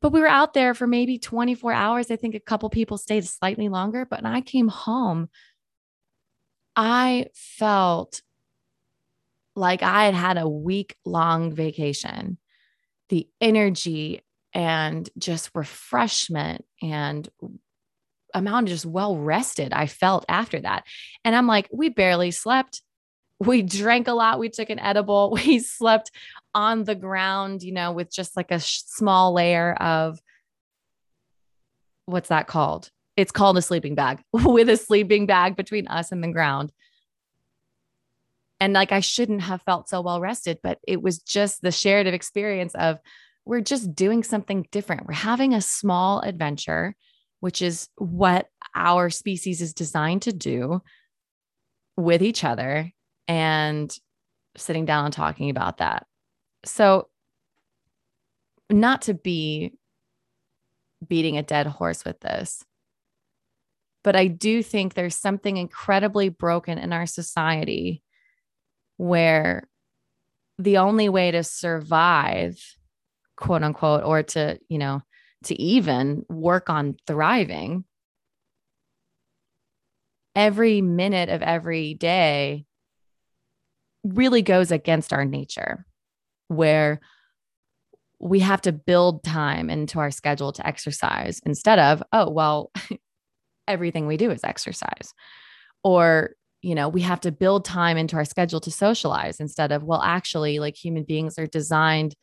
But 0.00 0.12
we 0.12 0.20
were 0.20 0.26
out 0.26 0.52
there 0.52 0.74
for 0.74 0.86
maybe 0.86 1.18
24 1.18 1.72
hours. 1.72 2.10
I 2.10 2.16
think 2.16 2.34
a 2.34 2.40
couple 2.40 2.68
people 2.70 2.98
stayed 2.98 3.24
slightly 3.24 3.68
longer. 3.68 4.04
But 4.04 4.22
when 4.22 4.34
I 4.34 4.40
came 4.40 4.68
home, 4.68 5.28
I 6.76 7.26
felt 7.34 8.20
like 9.56 9.82
I 9.82 10.04
had 10.04 10.14
had 10.14 10.36
a 10.36 10.48
week 10.48 10.96
long 11.04 11.54
vacation 11.54 12.38
the 13.08 13.28
energy 13.40 14.22
and 14.52 15.08
just 15.18 15.50
refreshment 15.54 16.64
and 16.82 17.28
amount 18.34 18.66
of 18.66 18.72
just 18.72 18.86
well 18.86 19.16
rested 19.16 19.72
I 19.72 19.86
felt 19.86 20.24
after 20.28 20.60
that. 20.60 20.84
And 21.24 21.34
I'm 21.34 21.46
like, 21.46 21.68
we 21.72 21.88
barely 21.88 22.30
slept. 22.30 22.82
We 23.40 23.62
drank 23.62 24.08
a 24.08 24.12
lot. 24.12 24.38
We 24.38 24.48
took 24.48 24.70
an 24.70 24.78
edible. 24.78 25.38
We 25.46 25.58
slept 25.58 26.10
on 26.54 26.84
the 26.84 26.94
ground, 26.94 27.62
you 27.62 27.72
know, 27.72 27.92
with 27.92 28.12
just 28.12 28.36
like 28.36 28.50
a 28.50 28.60
sh- 28.60 28.82
small 28.86 29.32
layer 29.34 29.74
of 29.74 30.20
what's 32.06 32.28
that 32.28 32.46
called? 32.46 32.90
It's 33.16 33.32
called 33.32 33.58
a 33.58 33.62
sleeping 33.62 33.94
bag 33.94 34.20
with 34.32 34.68
a 34.68 34.76
sleeping 34.76 35.26
bag 35.26 35.56
between 35.56 35.88
us 35.88 36.12
and 36.12 36.22
the 36.22 36.32
ground 36.32 36.72
and 38.60 38.72
like 38.72 38.92
I 38.92 39.00
shouldn't 39.00 39.42
have 39.42 39.62
felt 39.62 39.88
so 39.88 40.00
well 40.00 40.20
rested, 40.20 40.58
but 40.62 40.78
it 40.86 41.02
was 41.02 41.18
just 41.18 41.62
the 41.62 41.72
shared 41.72 42.06
experience 42.06 42.74
of 42.74 42.98
we're 43.44 43.60
just 43.60 43.94
doing 43.94 44.22
something 44.22 44.66
different. 44.70 45.06
We're 45.06 45.14
having 45.14 45.52
a 45.52 45.60
small 45.60 46.20
adventure, 46.20 46.94
which 47.40 47.60
is 47.60 47.88
what 47.96 48.48
our 48.74 49.10
species 49.10 49.60
is 49.60 49.74
designed 49.74 50.22
to 50.22 50.32
do 50.32 50.82
with 51.96 52.22
each 52.22 52.42
other 52.44 52.90
and 53.28 53.96
sitting 54.56 54.84
down 54.84 55.06
and 55.06 55.14
talking 55.14 55.50
about 55.50 55.78
that. 55.78 56.06
So, 56.64 57.08
not 58.70 59.02
to 59.02 59.14
be 59.14 59.74
beating 61.06 61.36
a 61.36 61.42
dead 61.42 61.66
horse 61.66 62.04
with 62.04 62.18
this, 62.20 62.64
but 64.02 64.16
I 64.16 64.26
do 64.28 64.62
think 64.62 64.94
there's 64.94 65.16
something 65.16 65.56
incredibly 65.56 66.30
broken 66.30 66.78
in 66.78 66.92
our 66.92 67.06
society 67.06 68.02
where 68.96 69.68
the 70.58 70.78
only 70.78 71.08
way 71.08 71.30
to 71.30 71.42
survive, 71.42 72.56
quote 73.36 73.62
unquote, 73.62 74.04
or 74.04 74.22
to, 74.22 74.58
you 74.68 74.78
know, 74.78 75.02
to 75.44 75.60
even 75.60 76.24
work 76.28 76.70
on 76.70 76.96
thriving 77.06 77.84
every 80.36 80.80
minute 80.80 81.28
of 81.28 81.42
every 81.42 81.94
day 81.94 82.64
really 84.02 84.42
goes 84.42 84.70
against 84.70 85.12
our 85.12 85.24
nature, 85.24 85.86
where 86.48 87.00
we 88.20 88.40
have 88.40 88.60
to 88.62 88.72
build 88.72 89.22
time 89.22 89.70
into 89.70 89.98
our 89.98 90.10
schedule 90.10 90.52
to 90.52 90.66
exercise 90.66 91.40
instead 91.44 91.78
of, 91.78 92.02
oh, 92.12 92.30
well, 92.30 92.70
everything 93.68 94.06
we 94.06 94.16
do 94.16 94.30
is 94.30 94.44
exercise. 94.44 95.12
Or 95.82 96.34
you 96.64 96.74
know, 96.74 96.88
we 96.88 97.02
have 97.02 97.20
to 97.20 97.30
build 97.30 97.64
time 97.64 97.98
into 97.98 98.16
our 98.16 98.24
schedule 98.24 98.60
to 98.60 98.70
socialize 98.70 99.38
instead 99.38 99.70
of, 99.70 99.84
well, 99.84 100.00
actually, 100.02 100.58
like 100.58 100.76
human 100.76 101.04
beings 101.04 101.38
are 101.38 101.46
designed 101.46 102.14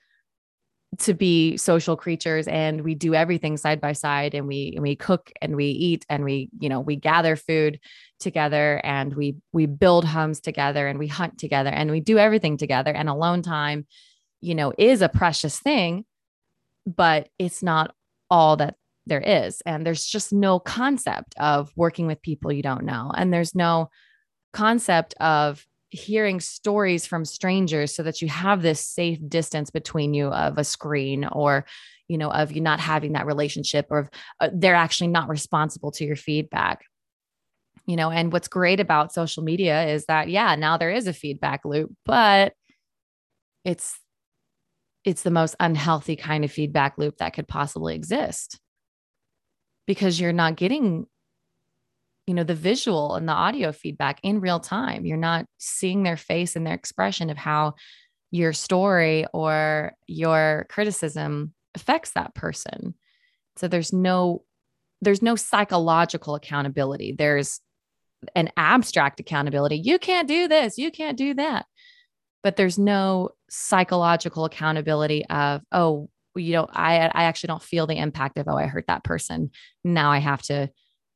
to 1.00 1.14
be 1.14 1.56
social 1.56 1.96
creatures 1.96 2.48
and 2.48 2.82
we 2.82 2.96
do 2.96 3.14
everything 3.14 3.56
side 3.56 3.80
by 3.80 3.94
side 3.94 4.34
and 4.34 4.46
we 4.46 4.74
and 4.76 4.84
we 4.84 4.94
cook 4.94 5.32
and 5.42 5.56
we 5.56 5.68
eat 5.68 6.06
and 6.10 6.26
we 6.26 6.50
you 6.60 6.68
know 6.68 6.82
we 6.82 6.98
gather 6.98 7.38
food 7.38 7.80
together 8.20 8.82
and 8.84 9.16
we 9.16 9.38
we 9.54 9.66
build 9.66 10.04
homes 10.04 10.42
together 10.42 10.90
and 10.90 11.00
we 11.00 11.08
hunt 11.08 11.38
together 11.38 11.70
and 11.70 11.92
we 11.92 12.02
do 12.02 12.18
everything 12.18 12.58
together. 12.58 12.92
And 12.92 13.08
alone 13.08 13.42
time 13.42 13.88
you 14.42 14.54
know 14.54 14.74
is 14.78 15.02
a 15.02 15.08
precious 15.08 15.58
thing 15.60 16.04
but 16.86 17.30
it's 17.40 17.64
not 17.64 17.94
all 18.30 18.58
that 18.58 18.76
there 19.06 19.22
is. 19.22 19.62
And 19.66 19.86
there's 19.86 20.06
just 20.06 20.34
no 20.34 20.60
concept 20.60 21.36
of 21.40 21.72
working 21.76 22.08
with 22.08 22.22
people 22.22 22.52
you 22.52 22.62
don't 22.62 22.86
know. 22.86 23.12
And 23.16 23.34
there's 23.34 23.56
no 23.56 23.90
concept 24.54 25.14
of 25.20 25.66
hearing 25.90 26.40
stories 26.40 27.06
from 27.06 27.26
strangers 27.26 27.94
so 27.94 28.04
that 28.04 28.22
you 28.22 28.30
have 28.30 28.62
this 28.62 28.80
safe 28.80 29.20
distance 29.28 29.70
between 29.70 30.14
you 30.14 30.28
of 30.28 30.58
a 30.58 30.64
screen 30.64 31.26
or 31.26 31.66
you 32.08 32.18
know 32.18 32.32
of 32.32 32.52
you 32.52 32.62
not 32.62 32.80
having 32.80 33.14
that 33.14 33.26
relationship 33.26 33.88
or 33.90 34.10
uh, 34.40 34.50
they're 34.54 34.76
actually 34.76 35.10
not 35.10 35.30
responsible 35.30 35.92
to 35.92 36.06
your 36.06 36.16
feedback. 36.16 36.86
You 37.86 37.98
know 37.98 38.10
and 38.10 38.32
what's 38.32 38.48
great 38.48 38.80
about 38.80 39.14
social 39.14 39.44
media 39.44 39.86
is 39.88 40.06
that 40.06 40.30
yeah 40.30 40.56
now 40.56 40.78
there 40.78 40.92
is 40.92 41.08
a 41.08 41.14
feedback 41.14 41.66
loop 41.66 41.92
but 42.06 42.54
it's 43.66 44.00
it's 45.04 45.24
the 45.24 45.32
most 45.32 45.56
unhealthy 45.60 46.16
kind 46.16 46.46
of 46.46 46.52
feedback 46.52 46.98
loop 46.98 47.18
that 47.18 47.34
could 47.34 47.48
possibly 47.48 47.96
exist 47.96 48.60
because 49.88 50.20
you're 50.20 50.32
not 50.32 50.56
getting 50.56 51.06
you 52.32 52.36
know 52.36 52.46
the 52.46 52.56
visual 52.56 53.16
and 53.16 53.28
the 53.28 53.34
audio 53.34 53.74
feedback 53.74 54.22
in 54.24 54.40
real 54.40 54.62
time. 54.62 55.06
You're 55.06 55.18
not 55.18 55.48
seeing 55.58 56.04
their 56.04 56.16
face 56.16 56.56
and 56.56 56.66
their 56.66 56.74
expression 56.74 57.30
of 57.30 57.36
how 57.36 57.74
your 58.32 58.54
story 58.54 59.26
or 59.34 59.92
your 60.08 60.66
criticism 60.70 61.54
affects 61.76 62.12
that 62.12 62.34
person. 62.34 62.94
So 63.58 63.68
there's 63.68 63.92
no 63.92 64.46
there's 65.02 65.22
no 65.22 65.36
psychological 65.36 66.36
accountability. 66.36 67.16
There's 67.18 67.60
an 68.34 68.50
abstract 68.56 69.20
accountability. 69.20 69.82
You 69.84 70.00
can't 70.00 70.30
do 70.30 70.48
this. 70.48 70.78
You 70.78 70.90
can't 70.90 71.18
do 71.18 71.34
that. 71.34 71.66
But 72.44 72.56
there's 72.56 72.80
no 72.80 73.32
psychological 73.50 74.46
accountability 74.46 75.26
of 75.26 75.64
oh 75.74 76.10
you 76.38 76.54
know 76.54 76.66
i 76.72 76.96
i 77.14 77.24
actually 77.24 77.48
don't 77.48 77.62
feel 77.62 77.88
the 77.88 77.98
impact 77.98 78.38
of 78.38 78.48
oh 78.48 78.56
i 78.56 78.68
hurt 78.68 78.86
that 78.88 79.04
person. 79.04 79.52
Now 79.84 80.14
i 80.14 80.20
have 80.20 80.42
to 80.44 80.70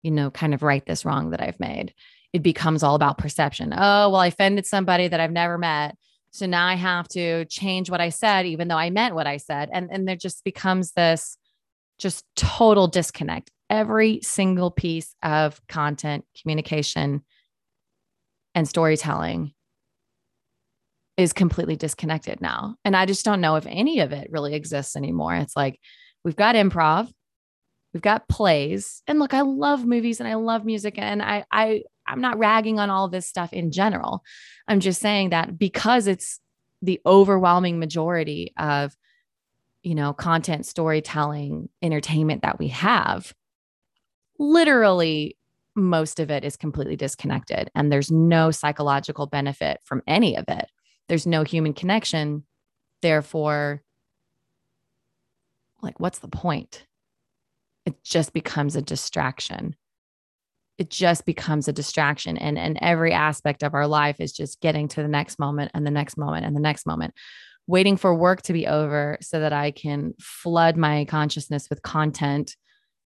you 0.05 0.11
know 0.11 0.29
kind 0.29 0.53
of 0.53 0.63
right 0.63 0.85
this 0.85 1.03
wrong 1.03 1.31
that 1.31 1.41
i've 1.41 1.59
made. 1.59 1.93
It 2.31 2.43
becomes 2.43 2.83
all 2.83 2.95
about 2.95 3.17
perception. 3.17 3.73
Oh 3.73 4.09
well 4.09 4.17
i 4.17 4.27
offended 4.27 4.65
somebody 4.65 5.07
that 5.07 5.19
i've 5.19 5.31
never 5.31 5.57
met. 5.57 5.95
So 6.31 6.45
now 6.45 6.67
i 6.67 6.75
have 6.75 7.07
to 7.09 7.45
change 7.45 7.89
what 7.89 8.01
i 8.01 8.09
said 8.09 8.45
even 8.45 8.67
though 8.67 8.77
i 8.77 8.89
meant 8.89 9.15
what 9.15 9.27
i 9.27 9.37
said. 9.37 9.69
And 9.73 9.89
and 9.91 10.07
there 10.07 10.15
just 10.15 10.43
becomes 10.43 10.91
this 10.91 11.37
just 11.97 12.23
total 12.35 12.87
disconnect. 12.87 13.49
Every 13.69 14.19
single 14.21 14.69
piece 14.69 15.15
of 15.23 15.59
content 15.67 16.25
communication 16.39 17.23
and 18.53 18.67
storytelling 18.67 19.53
is 21.17 21.33
completely 21.33 21.75
disconnected 21.75 22.41
now. 22.41 22.75
And 22.83 22.95
I 22.95 23.05
just 23.05 23.23
don't 23.25 23.41
know 23.41 23.55
if 23.55 23.65
any 23.65 24.01
of 24.01 24.11
it 24.11 24.29
really 24.29 24.53
exists 24.53 24.95
anymore. 24.95 25.35
It's 25.35 25.55
like 25.55 25.79
we've 26.23 26.35
got 26.35 26.55
improv, 26.55 27.09
we've 27.95 28.01
got 28.01 28.27
plays. 28.27 29.01
And 29.07 29.17
look, 29.17 29.33
I 29.33 29.41
love 29.41 29.85
movies 29.85 30.19
and 30.19 30.29
I 30.29 30.35
love 30.35 30.65
music 30.65 30.95
and 30.97 31.23
I 31.23 31.45
I 31.51 31.83
I'm 32.05 32.21
not 32.21 32.37
ragging 32.37 32.77
on 32.77 32.91
all 32.91 33.07
this 33.07 33.25
stuff 33.25 33.53
in 33.53 33.71
general. 33.71 34.23
I'm 34.67 34.79
just 34.79 35.01
saying 35.01 35.31
that 35.31 35.57
because 35.57 36.05
it's 36.05 36.39
the 36.83 37.01
overwhelming 37.05 37.79
majority 37.79 38.53
of 38.57 38.95
you 39.81 39.95
know, 39.95 40.13
content 40.13 40.65
storytelling, 40.65 41.69
entertainment 41.81 42.41
that 42.41 42.57
we 42.57 42.69
have, 42.69 43.33
literally 44.39 45.37
most 45.75 46.19
of 46.19 46.31
it 46.31 46.43
is 46.43 46.55
completely 46.57 46.95
disconnected 46.95 47.69
and 47.75 47.91
there's 47.91 48.09
no 48.11 48.49
psychological 48.49 49.27
benefit 49.27 49.79
from 49.83 50.01
any 50.07 50.35
of 50.37 50.45
it 50.47 50.69
there's 51.07 51.27
no 51.27 51.43
human 51.43 51.73
connection. 51.73 52.43
Therefore, 53.01 53.83
like, 55.81 55.99
what's 55.99 56.19
the 56.19 56.27
point? 56.27 56.85
It 57.85 58.03
just 58.03 58.33
becomes 58.33 58.75
a 58.75 58.81
distraction. 58.81 59.75
It 60.77 60.89
just 60.89 61.25
becomes 61.25 61.67
a 61.67 61.73
distraction. 61.73 62.37
And, 62.37 62.57
and 62.57 62.77
every 62.81 63.13
aspect 63.13 63.63
of 63.63 63.73
our 63.73 63.87
life 63.87 64.19
is 64.19 64.33
just 64.33 64.59
getting 64.59 64.87
to 64.89 65.01
the 65.01 65.07
next 65.07 65.39
moment 65.39 65.71
and 65.73 65.85
the 65.85 65.91
next 65.91 66.17
moment 66.17 66.45
and 66.45 66.55
the 66.55 66.61
next 66.61 66.85
moment, 66.85 67.13
waiting 67.67 67.95
for 67.95 68.13
work 68.13 68.41
to 68.43 68.53
be 68.53 68.67
over 68.67 69.17
so 69.21 69.39
that 69.39 69.53
I 69.53 69.71
can 69.71 70.13
flood 70.19 70.77
my 70.77 71.05
consciousness 71.05 71.69
with 71.69 71.81
content 71.81 72.55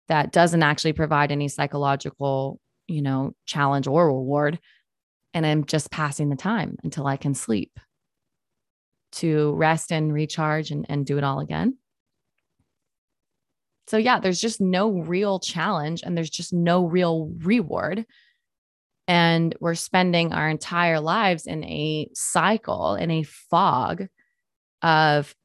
that 0.07 0.31
doesn't 0.31 0.63
actually 0.63 0.93
provide 0.93 1.31
any 1.31 1.47
psychological, 1.47 2.59
you 2.87 3.01
know, 3.01 3.33
challenge 3.45 3.87
or 3.87 4.07
reward. 4.07 4.59
And 5.33 5.45
I'm 5.45 5.65
just 5.65 5.89
passing 5.89 6.29
the 6.29 6.35
time 6.35 6.77
until 6.83 7.07
I 7.07 7.17
can 7.17 7.33
sleep 7.33 7.79
to 9.13 9.53
rest 9.53 9.91
and 9.91 10.13
recharge 10.13 10.71
and, 10.71 10.85
and 10.89 11.05
do 11.05 11.17
it 11.17 11.23
all 11.23 11.39
again. 11.39 11.77
So, 13.87 13.97
yeah, 13.97 14.19
there's 14.19 14.41
just 14.41 14.59
no 14.59 14.89
real 14.89 15.39
challenge 15.39 16.01
and 16.03 16.17
there's 16.17 16.29
just 16.29 16.53
no 16.53 16.85
real 16.85 17.31
reward. 17.37 18.05
And 19.07 19.55
we're 19.59 19.75
spending 19.75 20.33
our 20.33 20.49
entire 20.49 20.99
lives 20.99 21.45
in 21.45 21.63
a 21.63 22.09
cycle, 22.13 22.95
in 22.95 23.11
a 23.11 23.23
fog 23.23 24.07
of, 24.81 25.35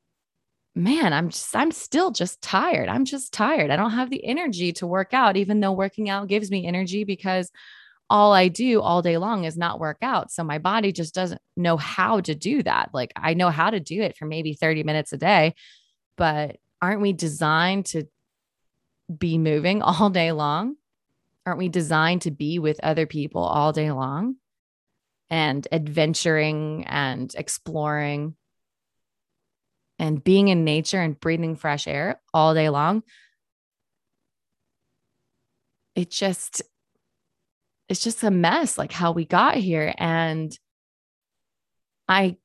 man, 0.75 1.13
I'm 1.13 1.29
just, 1.29 1.55
I'm 1.55 1.71
still 1.71 2.11
just 2.11 2.41
tired. 2.41 2.89
I'm 2.89 3.05
just 3.05 3.35
tired. 3.35 3.71
I 3.71 3.77
don't 3.77 3.91
have 3.91 4.09
the 4.09 4.25
energy 4.25 4.73
to 4.75 4.87
work 4.87 5.13
out, 5.13 5.37
even 5.37 5.61
though 5.61 5.73
working 5.73 6.09
out 6.09 6.29
gives 6.29 6.51
me 6.51 6.67
energy 6.67 7.05
because 7.05 7.51
all 8.11 8.33
I 8.33 8.49
do 8.49 8.81
all 8.81 9.03
day 9.03 9.19
long 9.19 9.45
is 9.45 9.57
not 9.57 9.79
work 9.79 9.99
out. 10.03 10.33
So 10.33 10.43
my 10.43 10.59
body 10.59 10.91
just 10.91 11.15
doesn't 11.15 11.41
know 11.57 11.77
how 11.77 12.21
to 12.21 12.35
do 12.35 12.63
that. 12.65 12.91
Like 12.93 13.13
I 13.15 13.35
know 13.35 13.51
how 13.51 13.71
to 13.71 13.79
do 13.79 14.03
it 14.03 14.17
for 14.17 14.27
maybe 14.27 14.53
30 14.55 14.83
minutes 14.83 15.13
a 15.13 15.17
day, 15.17 15.55
but 16.17 16.57
aren't 16.83 17.03
we 17.03 17.13
designed 17.13 17.87
to 17.87 18.09
be 19.19 19.39
moving 19.39 19.83
all 19.83 20.11
day 20.11 20.33
long? 20.33 20.77
Aren't 21.47 21.59
we 21.59 21.69
designed 21.69 22.23
to 22.23 22.31
be 22.31 22.59
with 22.59 22.81
other 22.83 23.07
people 23.07 23.43
all 23.43 23.73
day 23.73 23.91
long 23.91 24.37
and 25.31 25.67
adventuring 25.73 26.85
and 26.87 27.35
exploring 27.35 28.37
and 29.99 30.23
being 30.23 30.49
in 30.49 30.65
nature 30.65 31.01
and 31.01 31.19
breathing 31.19 31.57
fresh 31.57 31.87
air 31.87 32.21
all 32.33 32.55
day 32.55 32.69
long? 32.69 33.03
It 35.95 36.11
just, 36.11 36.63
it's 37.91 38.03
just 38.03 38.23
a 38.23 38.31
mess 38.31 38.79
like 38.79 38.93
how 38.93 39.11
we 39.11 39.25
got 39.25 39.57
here 39.57 39.93
and 39.99 40.57
i 42.09 42.37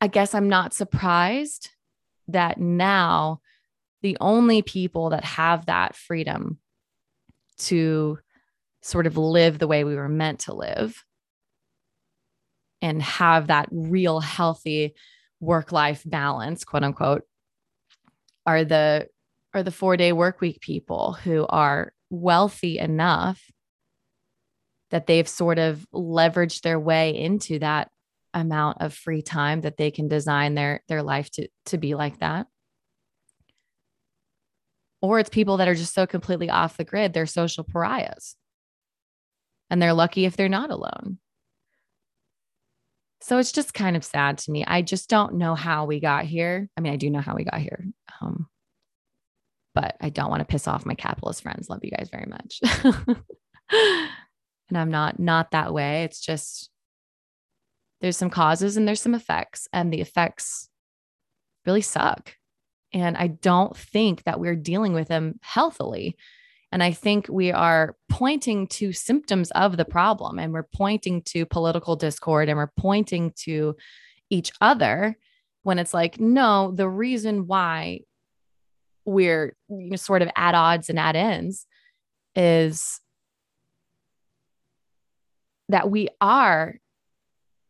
i 0.00 0.08
guess 0.08 0.34
i'm 0.34 0.48
not 0.48 0.74
surprised 0.74 1.70
that 2.26 2.58
now 2.58 3.40
the 4.06 4.16
only 4.20 4.62
people 4.62 5.10
that 5.10 5.24
have 5.24 5.66
that 5.66 5.96
freedom 5.96 6.60
to 7.58 8.16
sort 8.80 9.04
of 9.04 9.16
live 9.16 9.58
the 9.58 9.66
way 9.66 9.82
we 9.82 9.96
were 9.96 10.08
meant 10.08 10.38
to 10.38 10.54
live 10.54 11.02
and 12.80 13.02
have 13.02 13.48
that 13.48 13.66
real 13.72 14.20
healthy 14.20 14.94
work 15.40 15.72
life 15.72 16.04
balance 16.06 16.62
quote 16.62 16.84
unquote 16.84 17.24
are 18.46 18.62
the 18.62 19.08
are 19.52 19.64
the 19.64 19.72
4 19.72 19.96
day 19.96 20.12
work 20.12 20.40
week 20.40 20.60
people 20.60 21.14
who 21.14 21.44
are 21.48 21.92
wealthy 22.08 22.78
enough 22.78 23.42
that 24.92 25.08
they've 25.08 25.28
sort 25.28 25.58
of 25.58 25.84
leveraged 25.92 26.60
their 26.60 26.78
way 26.78 27.10
into 27.10 27.58
that 27.58 27.90
amount 28.32 28.80
of 28.80 28.94
free 28.94 29.22
time 29.22 29.62
that 29.62 29.76
they 29.76 29.90
can 29.90 30.06
design 30.06 30.54
their 30.54 30.84
their 30.86 31.02
life 31.02 31.28
to 31.32 31.48
to 31.64 31.76
be 31.76 31.96
like 31.96 32.20
that 32.20 32.46
or 35.02 35.18
it's 35.18 35.30
people 35.30 35.58
that 35.58 35.68
are 35.68 35.74
just 35.74 35.94
so 35.94 36.06
completely 36.06 36.50
off 36.50 36.76
the 36.76 36.84
grid 36.84 37.12
they're 37.12 37.26
social 37.26 37.64
pariahs 37.64 38.36
and 39.70 39.80
they're 39.80 39.92
lucky 39.92 40.24
if 40.24 40.36
they're 40.36 40.48
not 40.48 40.70
alone 40.70 41.18
so 43.20 43.38
it's 43.38 43.52
just 43.52 43.74
kind 43.74 43.96
of 43.96 44.04
sad 44.04 44.38
to 44.38 44.50
me 44.50 44.64
i 44.66 44.82
just 44.82 45.08
don't 45.08 45.34
know 45.34 45.54
how 45.54 45.84
we 45.84 46.00
got 46.00 46.24
here 46.24 46.68
i 46.76 46.80
mean 46.80 46.92
i 46.92 46.96
do 46.96 47.10
know 47.10 47.20
how 47.20 47.34
we 47.34 47.44
got 47.44 47.60
here 47.60 47.84
um, 48.20 48.46
but 49.76 49.94
I 50.00 50.08
don't 50.08 50.30
want 50.30 50.40
to 50.40 50.46
piss 50.46 50.66
off 50.66 50.86
my 50.86 50.94
capitalist 50.94 51.42
friends. 51.42 51.68
Love 51.68 51.84
you 51.84 51.90
guys 51.90 52.08
very 52.10 52.24
much. 52.24 52.60
and 53.70 54.78
I'm 54.78 54.90
not 54.90 55.20
not 55.20 55.50
that 55.50 55.74
way. 55.74 56.04
It's 56.04 56.18
just 56.18 56.70
there's 58.00 58.16
some 58.16 58.30
causes 58.30 58.78
and 58.78 58.88
there's 58.88 59.02
some 59.02 59.14
effects 59.14 59.68
and 59.74 59.92
the 59.92 60.00
effects 60.00 60.70
really 61.66 61.82
suck. 61.82 62.34
And 62.96 63.14
I 63.14 63.26
don't 63.26 63.76
think 63.76 64.22
that 64.24 64.40
we're 64.40 64.56
dealing 64.56 64.94
with 64.94 65.08
them 65.08 65.38
healthily. 65.42 66.16
And 66.72 66.82
I 66.82 66.92
think 66.92 67.26
we 67.28 67.52
are 67.52 67.94
pointing 68.08 68.68
to 68.68 68.92
symptoms 68.92 69.50
of 69.50 69.76
the 69.76 69.84
problem 69.84 70.38
and 70.38 70.50
we're 70.50 70.62
pointing 70.62 71.20
to 71.24 71.44
political 71.44 71.96
discord 71.96 72.48
and 72.48 72.56
we're 72.56 72.72
pointing 72.78 73.32
to 73.42 73.76
each 74.30 74.50
other 74.62 75.18
when 75.62 75.78
it's 75.78 75.92
like, 75.92 76.18
no, 76.18 76.72
the 76.74 76.88
reason 76.88 77.46
why 77.46 78.00
we're 79.04 79.54
you 79.68 79.90
know, 79.90 79.96
sort 79.96 80.22
of 80.22 80.30
at 80.34 80.54
odds 80.54 80.88
and 80.88 80.98
at 80.98 81.16
ends 81.16 81.66
is 82.34 83.00
that 85.68 85.90
we 85.90 86.08
are 86.18 86.76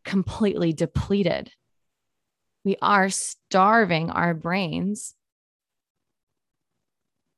completely 0.05 0.73
depleted. 0.73 1.51
We 2.67 2.75
are 2.83 3.11
starving 3.11 4.11
our 4.11 4.35
brains 4.35 5.15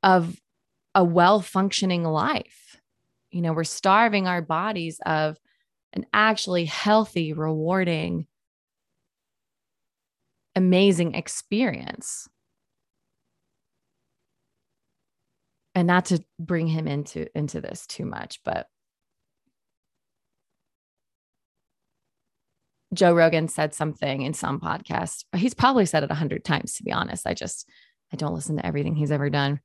of 0.03 0.41
a 0.95 1.05
well 1.05 1.43
functioning 1.43 2.03
life. 2.03 2.81
You 3.31 3.43
know, 3.43 3.53
we're 3.53 3.65
starving 3.65 4.27
our 4.27 4.41
bodies 4.41 5.01
of 5.05 5.37
an 5.93 6.07
actually 6.15 6.65
healthy, 6.65 7.35
rewarding, 7.35 8.27
amazing 10.57 11.15
experience. 11.15 12.27
and 15.75 15.87
not 15.87 16.07
to 16.07 16.25
bring 16.41 16.67
him 16.67 16.89
into 16.89 17.27
into 17.39 17.61
this 17.61 17.87
too 17.87 18.05
much 18.05 18.41
but 18.43 18.67
Joe 22.95 23.13
Rogan 23.13 23.49
said 23.49 23.75
something 23.75 24.23
in 24.23 24.33
some 24.33 24.61
podcast. 24.61 25.25
He's 25.37 25.55
probably 25.55 25.87
said 25.87 26.03
it 26.05 26.11
a 26.11 26.15
hundred 26.15 26.45
times, 26.45 26.75
to 26.75 26.83
be 26.83 26.93
honest. 26.93 27.27
I 27.27 27.35
just, 27.35 27.69
I 28.13 28.17
don't 28.17 28.35
listen 28.35 28.57
to 28.57 28.67
everything 28.67 28.95
he's 28.95 29.13
ever 29.13 29.29
done. 29.29 29.61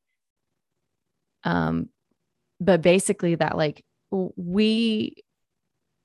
Um, 1.44 1.90
but 2.60 2.82
basically, 2.82 3.36
that 3.36 3.58
like 3.58 3.84
we, 4.12 5.24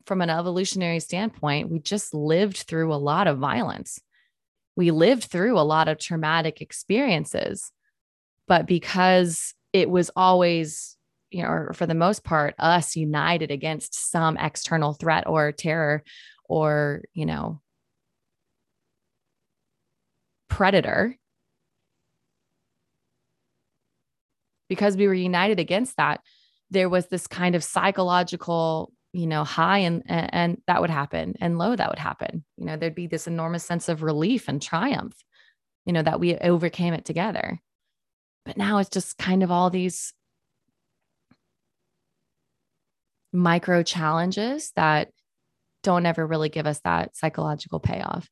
from 0.06 0.20
an 0.20 0.30
evolutionary 0.30 1.00
standpoint, 1.00 1.70
we 1.70 1.80
just 1.80 2.14
lived 2.14 2.58
through 2.58 2.92
a 2.92 2.96
lot 2.96 3.26
of 3.26 3.38
violence. 3.38 4.00
We 4.76 4.90
lived 4.90 5.24
through 5.24 5.58
a 5.58 5.62
lot 5.62 5.88
of 5.88 5.98
traumatic 5.98 6.60
experiences. 6.60 7.72
But 8.46 8.66
because 8.66 9.54
it 9.72 9.90
was 9.90 10.10
always, 10.16 10.96
you 11.30 11.42
know, 11.42 11.48
or 11.48 11.72
for 11.74 11.86
the 11.86 11.94
most 11.94 12.24
part, 12.24 12.54
us 12.58 12.96
united 12.96 13.50
against 13.50 14.10
some 14.10 14.36
external 14.36 14.94
threat 14.94 15.26
or 15.26 15.52
terror 15.52 16.02
or, 16.44 17.02
you 17.12 17.26
know, 17.26 17.60
predator, 20.48 21.16
because 24.68 24.96
we 24.96 25.06
were 25.06 25.14
united 25.14 25.58
against 25.58 25.96
that, 25.96 26.20
there 26.70 26.88
was 26.88 27.06
this 27.06 27.26
kind 27.26 27.54
of 27.54 27.64
psychological, 27.64 28.92
you 29.12 29.26
know, 29.26 29.44
high 29.44 29.78
and, 29.78 30.02
and 30.06 30.60
that 30.66 30.80
would 30.80 30.90
happen 30.90 31.34
and 31.40 31.58
low 31.58 31.74
that 31.74 31.88
would 31.88 31.98
happen. 31.98 32.44
You 32.56 32.66
know, 32.66 32.76
there'd 32.76 32.94
be 32.94 33.06
this 33.06 33.26
enormous 33.26 33.64
sense 33.64 33.88
of 33.88 34.02
relief 34.02 34.48
and 34.48 34.60
triumph, 34.60 35.16
you 35.86 35.92
know, 35.92 36.02
that 36.02 36.20
we 36.20 36.36
overcame 36.36 36.94
it 36.94 37.04
together. 37.04 37.60
But 38.44 38.56
now 38.56 38.78
it's 38.78 38.90
just 38.90 39.18
kind 39.18 39.42
of 39.42 39.50
all 39.50 39.70
these 39.70 40.12
micro 43.32 43.82
challenges 43.82 44.72
that 44.76 45.10
don't 45.82 46.06
ever 46.06 46.26
really 46.26 46.48
give 46.48 46.66
us 46.66 46.80
that 46.80 47.16
psychological 47.16 47.80
payoff. 47.80 48.28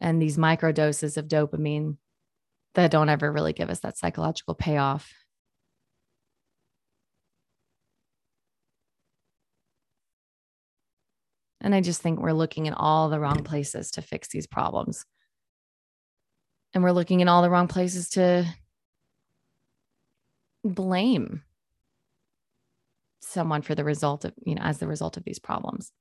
And 0.00 0.20
these 0.20 0.38
micro 0.38 0.72
doses 0.72 1.16
of 1.16 1.28
dopamine 1.28 1.96
that 2.74 2.90
don't 2.90 3.08
ever 3.08 3.30
really 3.30 3.52
give 3.52 3.70
us 3.70 3.80
that 3.80 3.98
psychological 3.98 4.54
payoff 4.54 5.12
And 11.60 11.74
I 11.74 11.80
just 11.80 12.00
think 12.00 12.18
we're 12.18 12.32
looking 12.32 12.66
in 12.66 12.72
all 12.72 13.08
the 13.08 13.20
wrong 13.20 13.44
places 13.44 13.90
to 13.92 14.02
fix 14.02 14.28
these 14.28 14.46
problems. 14.46 15.04
And 16.72 16.82
we're 16.82 16.92
looking 16.92 17.20
in 17.20 17.28
all 17.28 17.42
the 17.42 17.50
wrong 17.50 17.68
places 17.68 18.10
to 18.10 18.46
blame 20.64 21.42
someone 23.30 23.62
for 23.62 23.74
the 23.74 23.84
result 23.84 24.24
of, 24.24 24.32
you 24.44 24.54
know, 24.54 24.62
as 24.62 24.78
the 24.78 24.86
result 24.86 25.16
of 25.16 25.24
these 25.24 25.38
problems. 25.38 25.92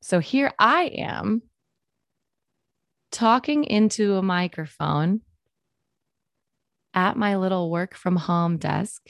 So 0.00 0.18
here 0.18 0.52
I 0.58 0.84
am 0.96 1.42
talking 3.10 3.64
into 3.64 4.16
a 4.16 4.22
microphone 4.22 5.20
at 6.94 7.16
my 7.16 7.36
little 7.36 7.70
work 7.70 7.94
from 7.94 8.16
home 8.16 8.56
desk 8.56 9.02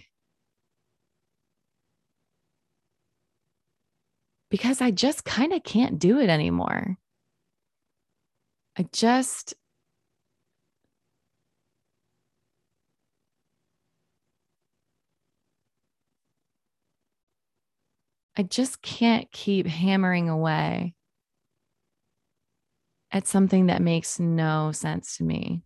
because 4.50 4.82
I 4.82 4.90
just 4.90 5.24
kind 5.24 5.52
of 5.52 5.64
can't 5.64 5.98
do 5.98 6.20
it 6.20 6.28
anymore. 6.28 6.98
I 8.76 8.86
just, 8.92 9.54
I 18.36 18.42
just 18.42 18.80
can't 18.82 19.30
keep 19.30 19.66
hammering 19.66 20.28
away 20.28 20.94
at 23.10 23.26
something 23.26 23.66
that 23.66 23.82
makes 23.82 24.18
no 24.18 24.72
sense 24.72 25.18
to 25.18 25.24
me. 25.24 25.62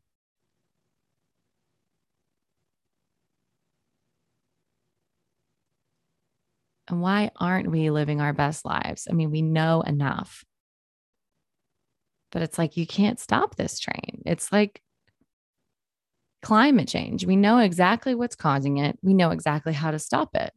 And 6.88 7.00
why 7.00 7.30
aren't 7.36 7.70
we 7.70 7.90
living 7.90 8.20
our 8.20 8.32
best 8.32 8.64
lives? 8.64 9.08
I 9.10 9.12
mean, 9.12 9.30
we 9.30 9.42
know 9.42 9.82
enough. 9.82 10.44
But 12.32 12.42
it's 12.42 12.58
like 12.58 12.76
you 12.76 12.86
can't 12.86 13.18
stop 13.18 13.56
this 13.56 13.78
train. 13.78 14.22
It's 14.26 14.52
like 14.52 14.82
climate 16.42 16.88
change. 16.88 17.26
We 17.26 17.36
know 17.36 17.58
exactly 17.58 18.14
what's 18.14 18.36
causing 18.36 18.78
it, 18.78 18.98
we 19.02 19.14
know 19.14 19.30
exactly 19.30 19.72
how 19.72 19.90
to 19.90 19.98
stop 19.98 20.34
it. 20.34 20.52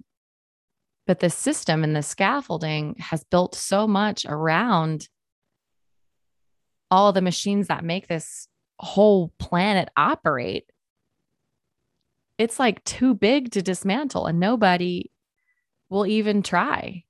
But 1.10 1.22
the 1.22 1.32
system 1.32 1.84
and 1.84 1.96
the 1.96 2.04
scaffolding 2.04 2.94
has 3.00 3.24
built 3.24 3.56
so 3.56 3.88
much 3.88 4.28
around 4.28 5.10
all 6.92 7.12
the 7.14 7.20
machines 7.24 7.66
that 7.66 7.84
make 7.84 8.08
this 8.08 8.48
whole 8.78 9.34
planet 9.40 9.90
operate. 9.98 10.72
It's 12.38 12.60
like 12.60 12.84
too 12.84 13.16
big 13.16 13.50
to 13.54 13.64
dismantle, 13.64 14.28
and 14.28 14.40
nobody 14.40 15.10
will 15.90 16.06
even 16.06 16.44
try. 16.44 17.06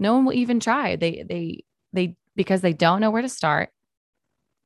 No 0.00 0.14
one 0.14 0.24
will 0.24 0.32
even 0.32 0.58
try. 0.58 0.96
They 0.96 1.22
they 1.22 1.64
they 1.92 2.16
because 2.34 2.62
they 2.62 2.72
don't 2.72 3.00
know 3.00 3.12
where 3.12 3.22
to 3.22 3.28
start 3.28 3.70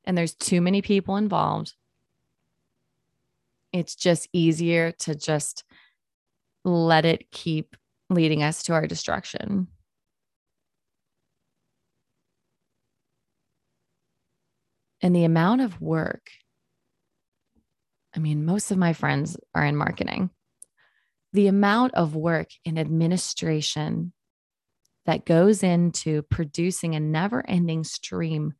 and 0.05 0.17
there's 0.17 0.33
too 0.33 0.59
many 0.59 0.81
people 0.81 1.17
involved. 1.17 1.75
It's 3.71 3.95
just 3.95 4.27
easier 4.33 4.91
to 4.93 5.13
just 5.13 5.65
let 6.69 7.05
it 7.05 7.31
keep 7.31 7.75
leading 8.09 8.43
us 8.43 8.63
to 8.63 8.73
our 8.73 8.87
destruction. 8.87 9.67
And 15.01 15.15
the 15.15 15.25
amount 15.25 15.61
of 15.61 15.79
work, 15.79 16.29
I 18.15 18.19
mean, 18.19 18.45
most 18.45 18.71
of 18.71 18.77
my 18.77 18.93
friends 18.93 19.37
are 19.53 19.65
in 19.65 19.75
marketing 19.75 20.31
the 21.33 21.47
amount 21.47 21.93
of 21.93 22.15
work 22.15 22.49
in 22.65 22.77
administration 22.77 24.13
that 25.05 25.25
goes 25.25 25.63
into 25.63 26.21
producing 26.23 26.95
a 26.95 26.99
never 26.99 27.47
ending 27.47 27.83
stream 27.83 28.53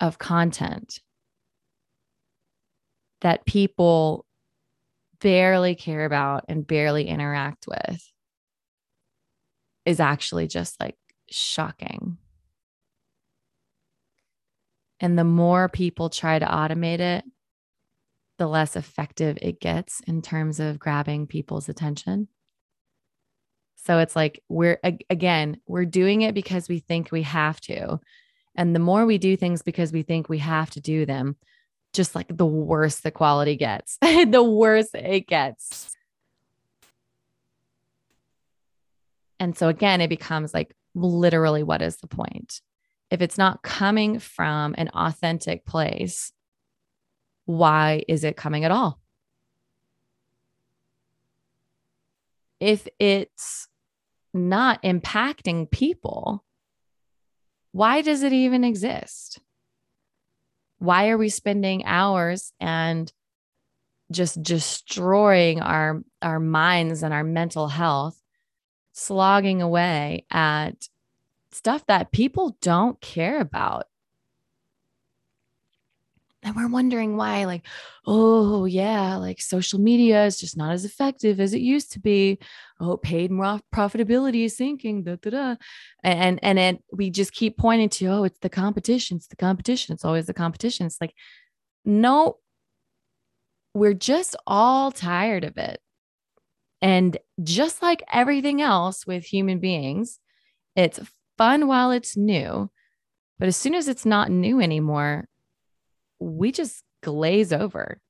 of 0.00 0.18
content 0.18 0.98
that 3.20 3.46
people 3.46 4.26
barely 5.24 5.74
care 5.74 6.04
about 6.04 6.44
and 6.50 6.66
barely 6.66 7.08
interact 7.08 7.66
with 7.66 8.12
is 9.86 9.98
actually 9.98 10.46
just 10.46 10.78
like 10.78 10.98
shocking. 11.30 12.18
And 15.00 15.18
the 15.18 15.24
more 15.24 15.70
people 15.70 16.10
try 16.10 16.38
to 16.38 16.44
automate 16.44 17.00
it, 17.00 17.24
the 18.36 18.46
less 18.46 18.76
effective 18.76 19.38
it 19.40 19.60
gets 19.60 20.00
in 20.06 20.20
terms 20.20 20.60
of 20.60 20.78
grabbing 20.78 21.26
people's 21.26 21.70
attention. 21.70 22.28
So 23.76 24.00
it's 24.00 24.14
like 24.14 24.42
we're 24.50 24.78
again, 25.08 25.58
we're 25.66 25.86
doing 25.86 26.20
it 26.20 26.34
because 26.34 26.68
we 26.68 26.80
think 26.80 27.10
we 27.10 27.22
have 27.22 27.62
to. 27.62 27.98
And 28.54 28.74
the 28.74 28.80
more 28.80 29.06
we 29.06 29.16
do 29.16 29.38
things 29.38 29.62
because 29.62 29.90
we 29.90 30.02
think 30.02 30.28
we 30.28 30.38
have 30.38 30.68
to 30.72 30.82
do 30.82 31.06
them, 31.06 31.36
just 31.94 32.14
like 32.14 32.26
the 32.28 32.46
worse 32.46 33.00
the 33.00 33.10
quality 33.10 33.56
gets, 33.56 33.96
the 34.02 34.42
worse 34.42 34.90
it 34.92 35.26
gets. 35.26 35.90
And 39.40 39.56
so 39.56 39.68
again, 39.68 40.00
it 40.00 40.08
becomes 40.08 40.52
like 40.52 40.74
literally 40.94 41.62
what 41.62 41.82
is 41.82 41.96
the 41.96 42.06
point? 42.06 42.60
If 43.10 43.22
it's 43.22 43.38
not 43.38 43.62
coming 43.62 44.18
from 44.18 44.74
an 44.76 44.88
authentic 44.88 45.64
place, 45.64 46.32
why 47.46 48.02
is 48.08 48.24
it 48.24 48.36
coming 48.36 48.64
at 48.64 48.70
all? 48.70 49.00
If 52.60 52.88
it's 52.98 53.68
not 54.32 54.82
impacting 54.82 55.70
people, 55.70 56.44
why 57.72 58.02
does 58.02 58.22
it 58.22 58.32
even 58.32 58.64
exist? 58.64 59.40
Why 60.78 61.08
are 61.08 61.18
we 61.18 61.28
spending 61.28 61.84
hours 61.84 62.52
and 62.60 63.12
just 64.10 64.42
destroying 64.42 65.60
our 65.60 66.02
our 66.22 66.40
minds 66.40 67.02
and 67.02 67.14
our 67.14 67.24
mental 67.24 67.68
health 67.68 68.20
slogging 68.92 69.60
away 69.62 70.24
at 70.30 70.88
stuff 71.50 71.86
that 71.86 72.12
people 72.12 72.56
don't 72.60 73.00
care 73.00 73.40
about 73.40 73.84
and 76.44 76.54
we're 76.54 76.68
wondering 76.68 77.16
why 77.16 77.46
like 77.46 77.66
oh 78.06 78.66
yeah 78.66 79.16
like 79.16 79.40
social 79.40 79.80
media 79.80 80.26
is 80.26 80.38
just 80.38 80.56
not 80.56 80.72
as 80.72 80.84
effective 80.84 81.40
as 81.40 81.54
it 81.54 81.60
used 81.60 81.92
to 81.92 82.00
be. 82.00 82.38
Oh 82.78 82.98
paid 82.98 83.30
profitability 83.30 84.44
is 84.44 84.56
sinking 84.56 85.04
da, 85.04 85.16
da, 85.16 85.30
da. 85.30 85.56
and 86.02 86.38
and 86.42 86.58
it, 86.58 86.84
we 86.92 87.10
just 87.10 87.32
keep 87.32 87.56
pointing 87.56 87.88
to 87.88 88.06
oh 88.08 88.24
it's 88.24 88.38
the 88.40 88.50
competition 88.50 89.16
it's 89.16 89.26
the 89.28 89.36
competition 89.36 89.94
it's 89.94 90.04
always 90.04 90.26
the 90.26 90.34
competition. 90.34 90.86
It's 90.86 91.00
like 91.00 91.14
no 91.84 92.36
we're 93.72 93.94
just 93.94 94.36
all 94.46 94.92
tired 94.92 95.42
of 95.42 95.56
it. 95.58 95.80
And 96.80 97.16
just 97.42 97.82
like 97.82 98.04
everything 98.12 98.60
else 98.60 99.06
with 99.06 99.24
human 99.24 99.58
beings 99.58 100.20
it's 100.76 101.00
fun 101.38 101.66
while 101.66 101.90
it's 101.90 102.16
new 102.16 102.70
but 103.38 103.48
as 103.48 103.56
soon 103.56 103.74
as 103.74 103.88
it's 103.88 104.04
not 104.04 104.30
new 104.30 104.60
anymore 104.60 105.26
we 106.24 106.52
just 106.52 106.82
glaze 107.02 107.52
over. 107.52 108.00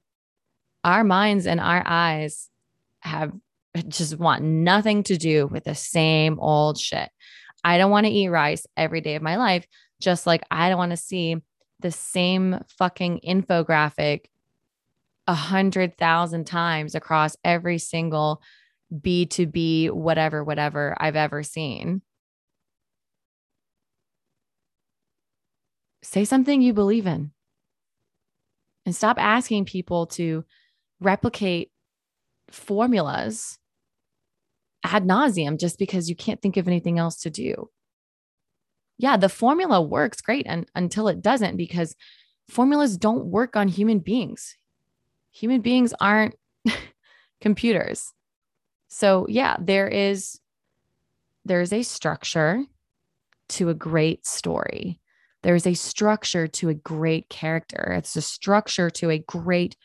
Our 0.85 1.05
minds 1.05 1.47
and 1.47 1.61
our 1.61 1.83
eyes 1.85 2.49
have 3.01 3.33
just 3.89 4.19
want 4.19 4.43
nothing 4.43 5.03
to 5.05 5.17
do 5.17 5.49
with 5.49 5.65
the 5.65 5.75
same 5.75 6.39
old 6.39 6.79
shit. 6.79 7.11
I 7.65 7.77
don't 7.77 7.91
want 7.91 8.07
to 8.07 8.13
eat 8.13 8.29
rice 8.29 8.67
every 8.77 9.01
day 9.01 9.17
of 9.17 9.23
my 9.23 9.37
life, 9.37 9.67
just 10.01 10.27
like 10.27 10.43
I 10.51 10.69
don't 10.69 10.79
want 10.79 10.93
to 10.93 10.97
see 10.97 11.37
the 11.81 11.91
same 11.91 12.61
fucking 12.79 13.21
infographic 13.27 14.27
a 15.27 15.35
hundred 15.35 15.97
thousand 15.97 16.45
times 16.45 16.95
across 16.95 17.37
every 17.43 17.79
single 17.79 18.43
B2B, 18.95 19.91
whatever, 19.91 20.45
whatever 20.45 20.95
I've 21.01 21.17
ever 21.17 21.43
seen. 21.43 22.03
Say 26.03 26.27
something 26.27 26.61
you 26.61 26.75
believe 26.75 27.07
in 27.07 27.34
and 28.85 28.95
stop 28.95 29.17
asking 29.19 29.65
people 29.65 30.07
to 30.07 30.45
replicate 31.01 31.71
formulas 32.51 33.59
ad 34.85 35.05
nauseum 35.05 35.59
just 35.59 35.79
because 35.79 36.09
you 36.09 36.17
can't 36.17 36.43
think 36.43 36.57
of 36.57 36.69
anything 36.69 36.99
else 36.99 37.17
to 37.23 37.31
do. 37.31 37.71
Yeah, 38.99 39.17
the 39.17 39.29
formula 39.29 39.81
works 39.83 40.21
great 40.21 40.47
and, 40.47 40.67
until 40.75 41.09
it 41.09 41.23
doesn't, 41.23 41.57
because 41.57 41.97
formulas 42.49 42.97
don't 42.97 43.27
work 43.27 43.57
on 43.57 43.69
human 43.69 43.99
beings. 43.99 44.57
Human 45.33 45.63
beings 45.63 45.93
aren't 46.01 46.37
computers. 47.41 48.13
So 48.89 49.27
yeah, 49.29 49.57
there 49.59 49.89
is 49.89 50.41
there's 51.45 51.73
a 51.73 51.83
structure 51.83 52.65
to 53.49 53.69
a 53.69 53.75
great 53.75 54.27
story. 54.27 55.01
There's 55.45 55.67
a 55.67 55.75
structure 55.75 56.49
to 56.49 56.71
a 56.71 56.75
great 56.75 57.29
character. 57.29 57.95
It's 57.99 58.17
a 58.17 58.23
structure 58.23 58.89
to 58.91 59.11
a 59.11 59.19
great 59.19 59.77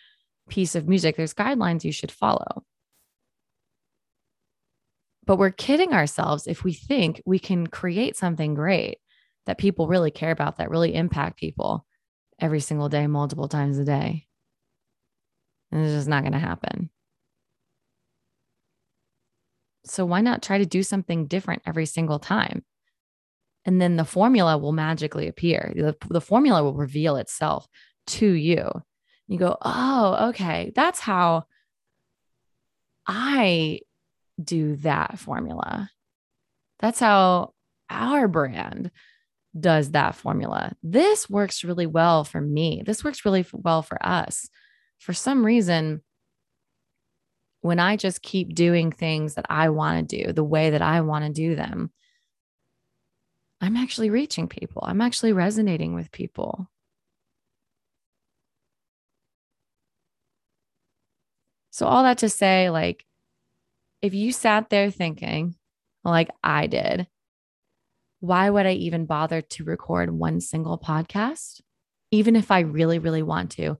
piece 0.50 0.74
of 0.74 0.88
music. 0.88 1.18
There's 1.18 1.34
guidelines 1.34 1.84
you 1.84 1.92
should 1.92 2.14
follow. 2.14 2.64
But 5.26 5.38
we're 5.38 5.52
kidding 5.52 5.94
ourselves 5.94 6.48
if 6.48 6.64
we 6.64 6.72
think 6.72 7.22
we 7.26 7.40
can 7.40 7.68
create 7.68 8.16
something 8.16 8.54
great 8.56 9.00
that 9.48 9.58
people 9.58 9.90
really 9.90 10.12
care 10.12 10.32
about, 10.32 10.58
that 10.58 10.70
really 10.70 10.96
impact 10.96 11.38
people 11.38 11.86
every 12.40 12.62
single 12.62 12.88
day, 12.88 13.06
multiple 13.06 13.50
times 13.50 13.78
a 13.78 13.84
day. 13.84 14.28
And 15.74 15.84
it's 15.84 15.94
just 15.94 16.08
not 16.08 16.24
going 16.24 16.34
to 16.34 16.40
happen. 16.40 16.90
So 19.86 20.06
why 20.06 20.22
not 20.22 20.42
try 20.42 20.58
to 20.58 20.66
do 20.66 20.84
something 20.84 21.28
different 21.28 21.64
every 21.66 21.86
single 21.86 22.20
time? 22.20 22.64
And 23.70 23.80
then 23.80 23.98
the 23.98 24.04
formula 24.04 24.58
will 24.58 24.72
magically 24.72 25.28
appear. 25.28 25.72
The, 25.76 25.96
the 26.10 26.22
formula 26.22 26.64
will 26.64 26.74
reveal 26.74 27.18
itself 27.18 27.68
to 28.08 28.28
you. 28.28 28.68
You 29.28 29.38
go, 29.38 29.58
oh, 29.62 30.30
okay, 30.30 30.72
that's 30.76 31.00
how 31.00 31.44
I 33.06 33.82
do 34.44 34.76
that 34.78 35.20
formula. 35.20 35.92
That's 36.80 37.00
how 37.00 37.54
our 37.92 38.28
brand 38.28 38.90
does 39.58 39.92
that 39.92 40.16
formula. 40.16 40.74
This 40.82 41.30
works 41.30 41.64
really 41.64 41.86
well 41.86 42.24
for 42.24 42.42
me. 42.42 42.82
This 42.84 43.04
works 43.04 43.24
really 43.24 43.46
well 43.54 43.84
for 43.84 44.04
us. 44.04 44.50
For 44.98 45.14
some 45.14 45.46
reason, 45.46 46.02
when 47.62 47.78
I 47.78 47.98
just 47.98 48.24
keep 48.24 48.56
doing 48.56 48.92
things 48.92 49.36
that 49.36 49.46
I 49.48 49.70
want 49.70 50.10
to 50.10 50.24
do 50.24 50.34
the 50.34 50.44
way 50.44 50.72
that 50.72 50.82
I 50.82 51.02
want 51.02 51.26
to 51.26 51.32
do 51.32 51.56
them, 51.56 51.92
I'm 53.62 53.76
actually 53.76 54.10
reaching 54.10 54.48
people. 54.48 54.84
I'm 54.86 55.02
actually 55.02 55.34
resonating 55.34 55.94
with 55.94 56.12
people. 56.12 56.70
So, 61.72 61.86
all 61.86 62.04
that 62.04 62.20
to 62.20 62.30
say, 62.30 62.70
like, 62.70 63.06
if 64.02 64.14
you 64.14 64.32
sat 64.32 64.70
there 64.70 64.92
thinking, 64.92 65.56
like 66.04 66.30
I 66.44 66.68
did, 66.68 67.08
why 68.20 68.50
would 68.50 68.66
I 68.66 68.74
even 68.74 69.06
bother 69.06 69.42
to 69.42 69.64
record 69.64 70.12
one 70.12 70.42
single 70.42 70.78
podcast? 70.78 71.62
Even 72.12 72.36
if 72.36 72.52
I 72.52 72.62
really, 72.62 73.00
really 73.00 73.24
want 73.24 73.52
to, 73.52 73.78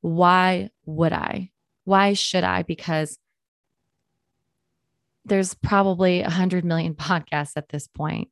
why 0.00 0.70
would 0.86 1.12
I? 1.12 1.50
Why 1.84 2.14
should 2.14 2.44
I? 2.44 2.62
Because 2.62 3.18
there's 5.24 5.54
probably 5.54 6.22
a 6.22 6.30
hundred 6.30 6.64
million 6.64 6.94
podcasts 6.96 7.56
at 7.56 7.68
this 7.68 7.86
point, 7.86 8.28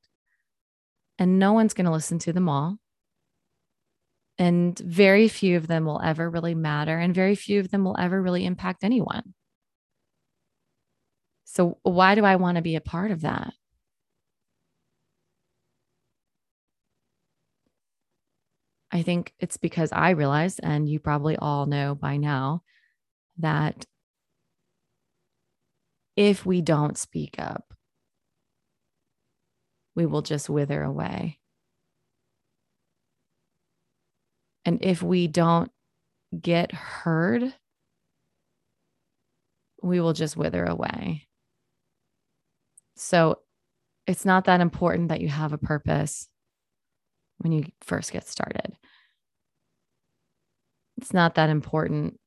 and 1.19 1.39
no 1.39 1.53
one's 1.53 1.75
going 1.75 1.87
to 1.87 1.93
listen 1.93 2.19
to 2.21 2.33
them 2.33 2.49
all. 2.49 2.79
And 4.37 4.79
very 4.79 5.29
few 5.29 5.57
of 5.57 5.69
them 5.69 5.85
will 5.85 6.01
ever 6.03 6.29
really 6.29 6.55
matter, 6.55 6.99
and 6.99 7.15
very 7.15 7.37
few 7.37 7.61
of 7.61 7.71
them 7.71 7.85
will 7.85 7.97
ever 7.99 8.21
really 8.21 8.45
impact 8.45 8.83
anyone. 8.83 9.35
So, 11.45 11.79
why 11.83 12.17
do 12.17 12.25
I 12.25 12.37
want 12.37 12.57
to 12.57 12.63
be 12.63 12.75
a 12.75 12.81
part 12.81 13.13
of 13.13 13.21
that? 13.21 13.55
I 18.91 19.03
think 19.03 19.35
it's 19.41 19.57
because 19.57 19.91
I 19.93 20.11
realize, 20.11 20.61
and 20.61 20.89
you 20.89 21.01
probably 21.01 21.37
all 21.37 21.67
know 21.67 21.97
by 21.97 22.17
now, 22.17 22.63
that 23.39 23.87
if 26.17 26.47
we 26.47 26.61
don't 26.61 26.97
speak 26.97 27.35
up, 27.39 27.74
we 29.95 30.07
will 30.07 30.23
just 30.23 30.49
wither 30.49 30.83
away. 30.83 31.39
And 34.65 34.79
if 34.83 35.03
we 35.03 35.27
don't 35.29 35.71
get 36.39 36.73
heard, 36.73 37.55
we 39.83 40.01
will 40.01 40.15
just 40.15 40.37
wither 40.37 40.65
away. 40.65 41.27
So 42.97 43.41
it's 44.07 44.25
not 44.25 44.45
that 44.45 44.61
important 44.61 45.09
that 45.09 45.21
you 45.21 45.29
have 45.29 45.53
a 45.53 45.59
purpose 45.59 46.29
when 47.39 47.53
you 47.53 47.65
first 47.83 48.13
get 48.13 48.27
started. 48.27 48.77
It's 50.97 51.13
not 51.13 51.35
that 51.35 51.51
important 51.51 52.19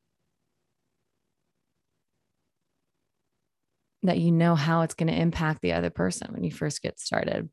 that 4.03 4.19
you 4.19 4.31
know 4.31 4.55
how 4.55 4.81
it's 4.81 4.93
going 4.93 5.07
to 5.07 5.19
impact 5.19 5.61
the 5.61 5.73
other 5.73 5.89
person 5.89 6.31
when 6.31 6.43
you 6.43 6.51
first 6.51 6.81
get 6.81 6.99
started. 6.99 7.49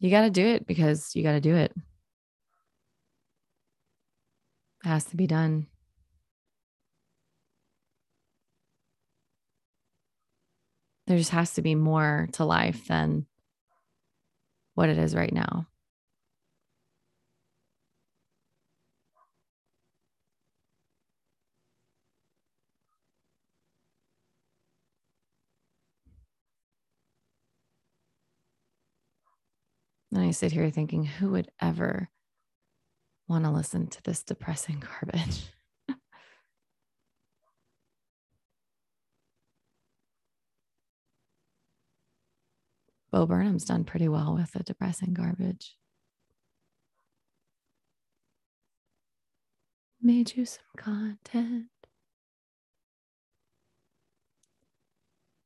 You 0.00 0.10
got 0.10 0.22
to 0.22 0.30
do 0.30 0.44
it 0.44 0.66
because 0.66 1.14
you 1.14 1.22
got 1.22 1.32
to 1.32 1.40
do 1.40 1.54
it. 1.54 1.72
It 4.84 4.88
has 4.88 5.04
to 5.06 5.16
be 5.16 5.26
done. 5.26 5.66
there 11.10 11.18
just 11.18 11.32
has 11.32 11.54
to 11.54 11.60
be 11.60 11.74
more 11.74 12.28
to 12.34 12.44
life 12.44 12.86
than 12.86 13.26
what 14.74 14.88
it 14.88 14.96
is 14.96 15.12
right 15.12 15.32
now. 15.32 15.66
I 30.30 30.32
sit 30.32 30.52
here 30.52 30.70
thinking, 30.70 31.06
who 31.06 31.32
would 31.32 31.50
ever 31.60 32.08
want 33.26 33.44
to 33.46 33.50
listen 33.50 33.88
to 33.88 34.02
this 34.04 34.22
depressing 34.22 34.80
garbage? 35.02 35.42
Bo 43.10 43.26
Burnham's 43.26 43.64
done 43.64 43.82
pretty 43.82 44.06
well 44.06 44.36
with 44.36 44.52
the 44.52 44.62
depressing 44.62 45.14
garbage. 45.14 45.74
Made 50.00 50.36
you 50.36 50.46
some 50.46 50.62
content. 50.76 51.66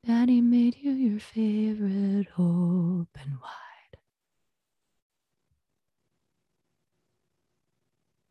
Daddy 0.07 0.43
made 0.43 0.77
you 0.83 0.93
your 0.93 1.21
favorite 1.21 2.27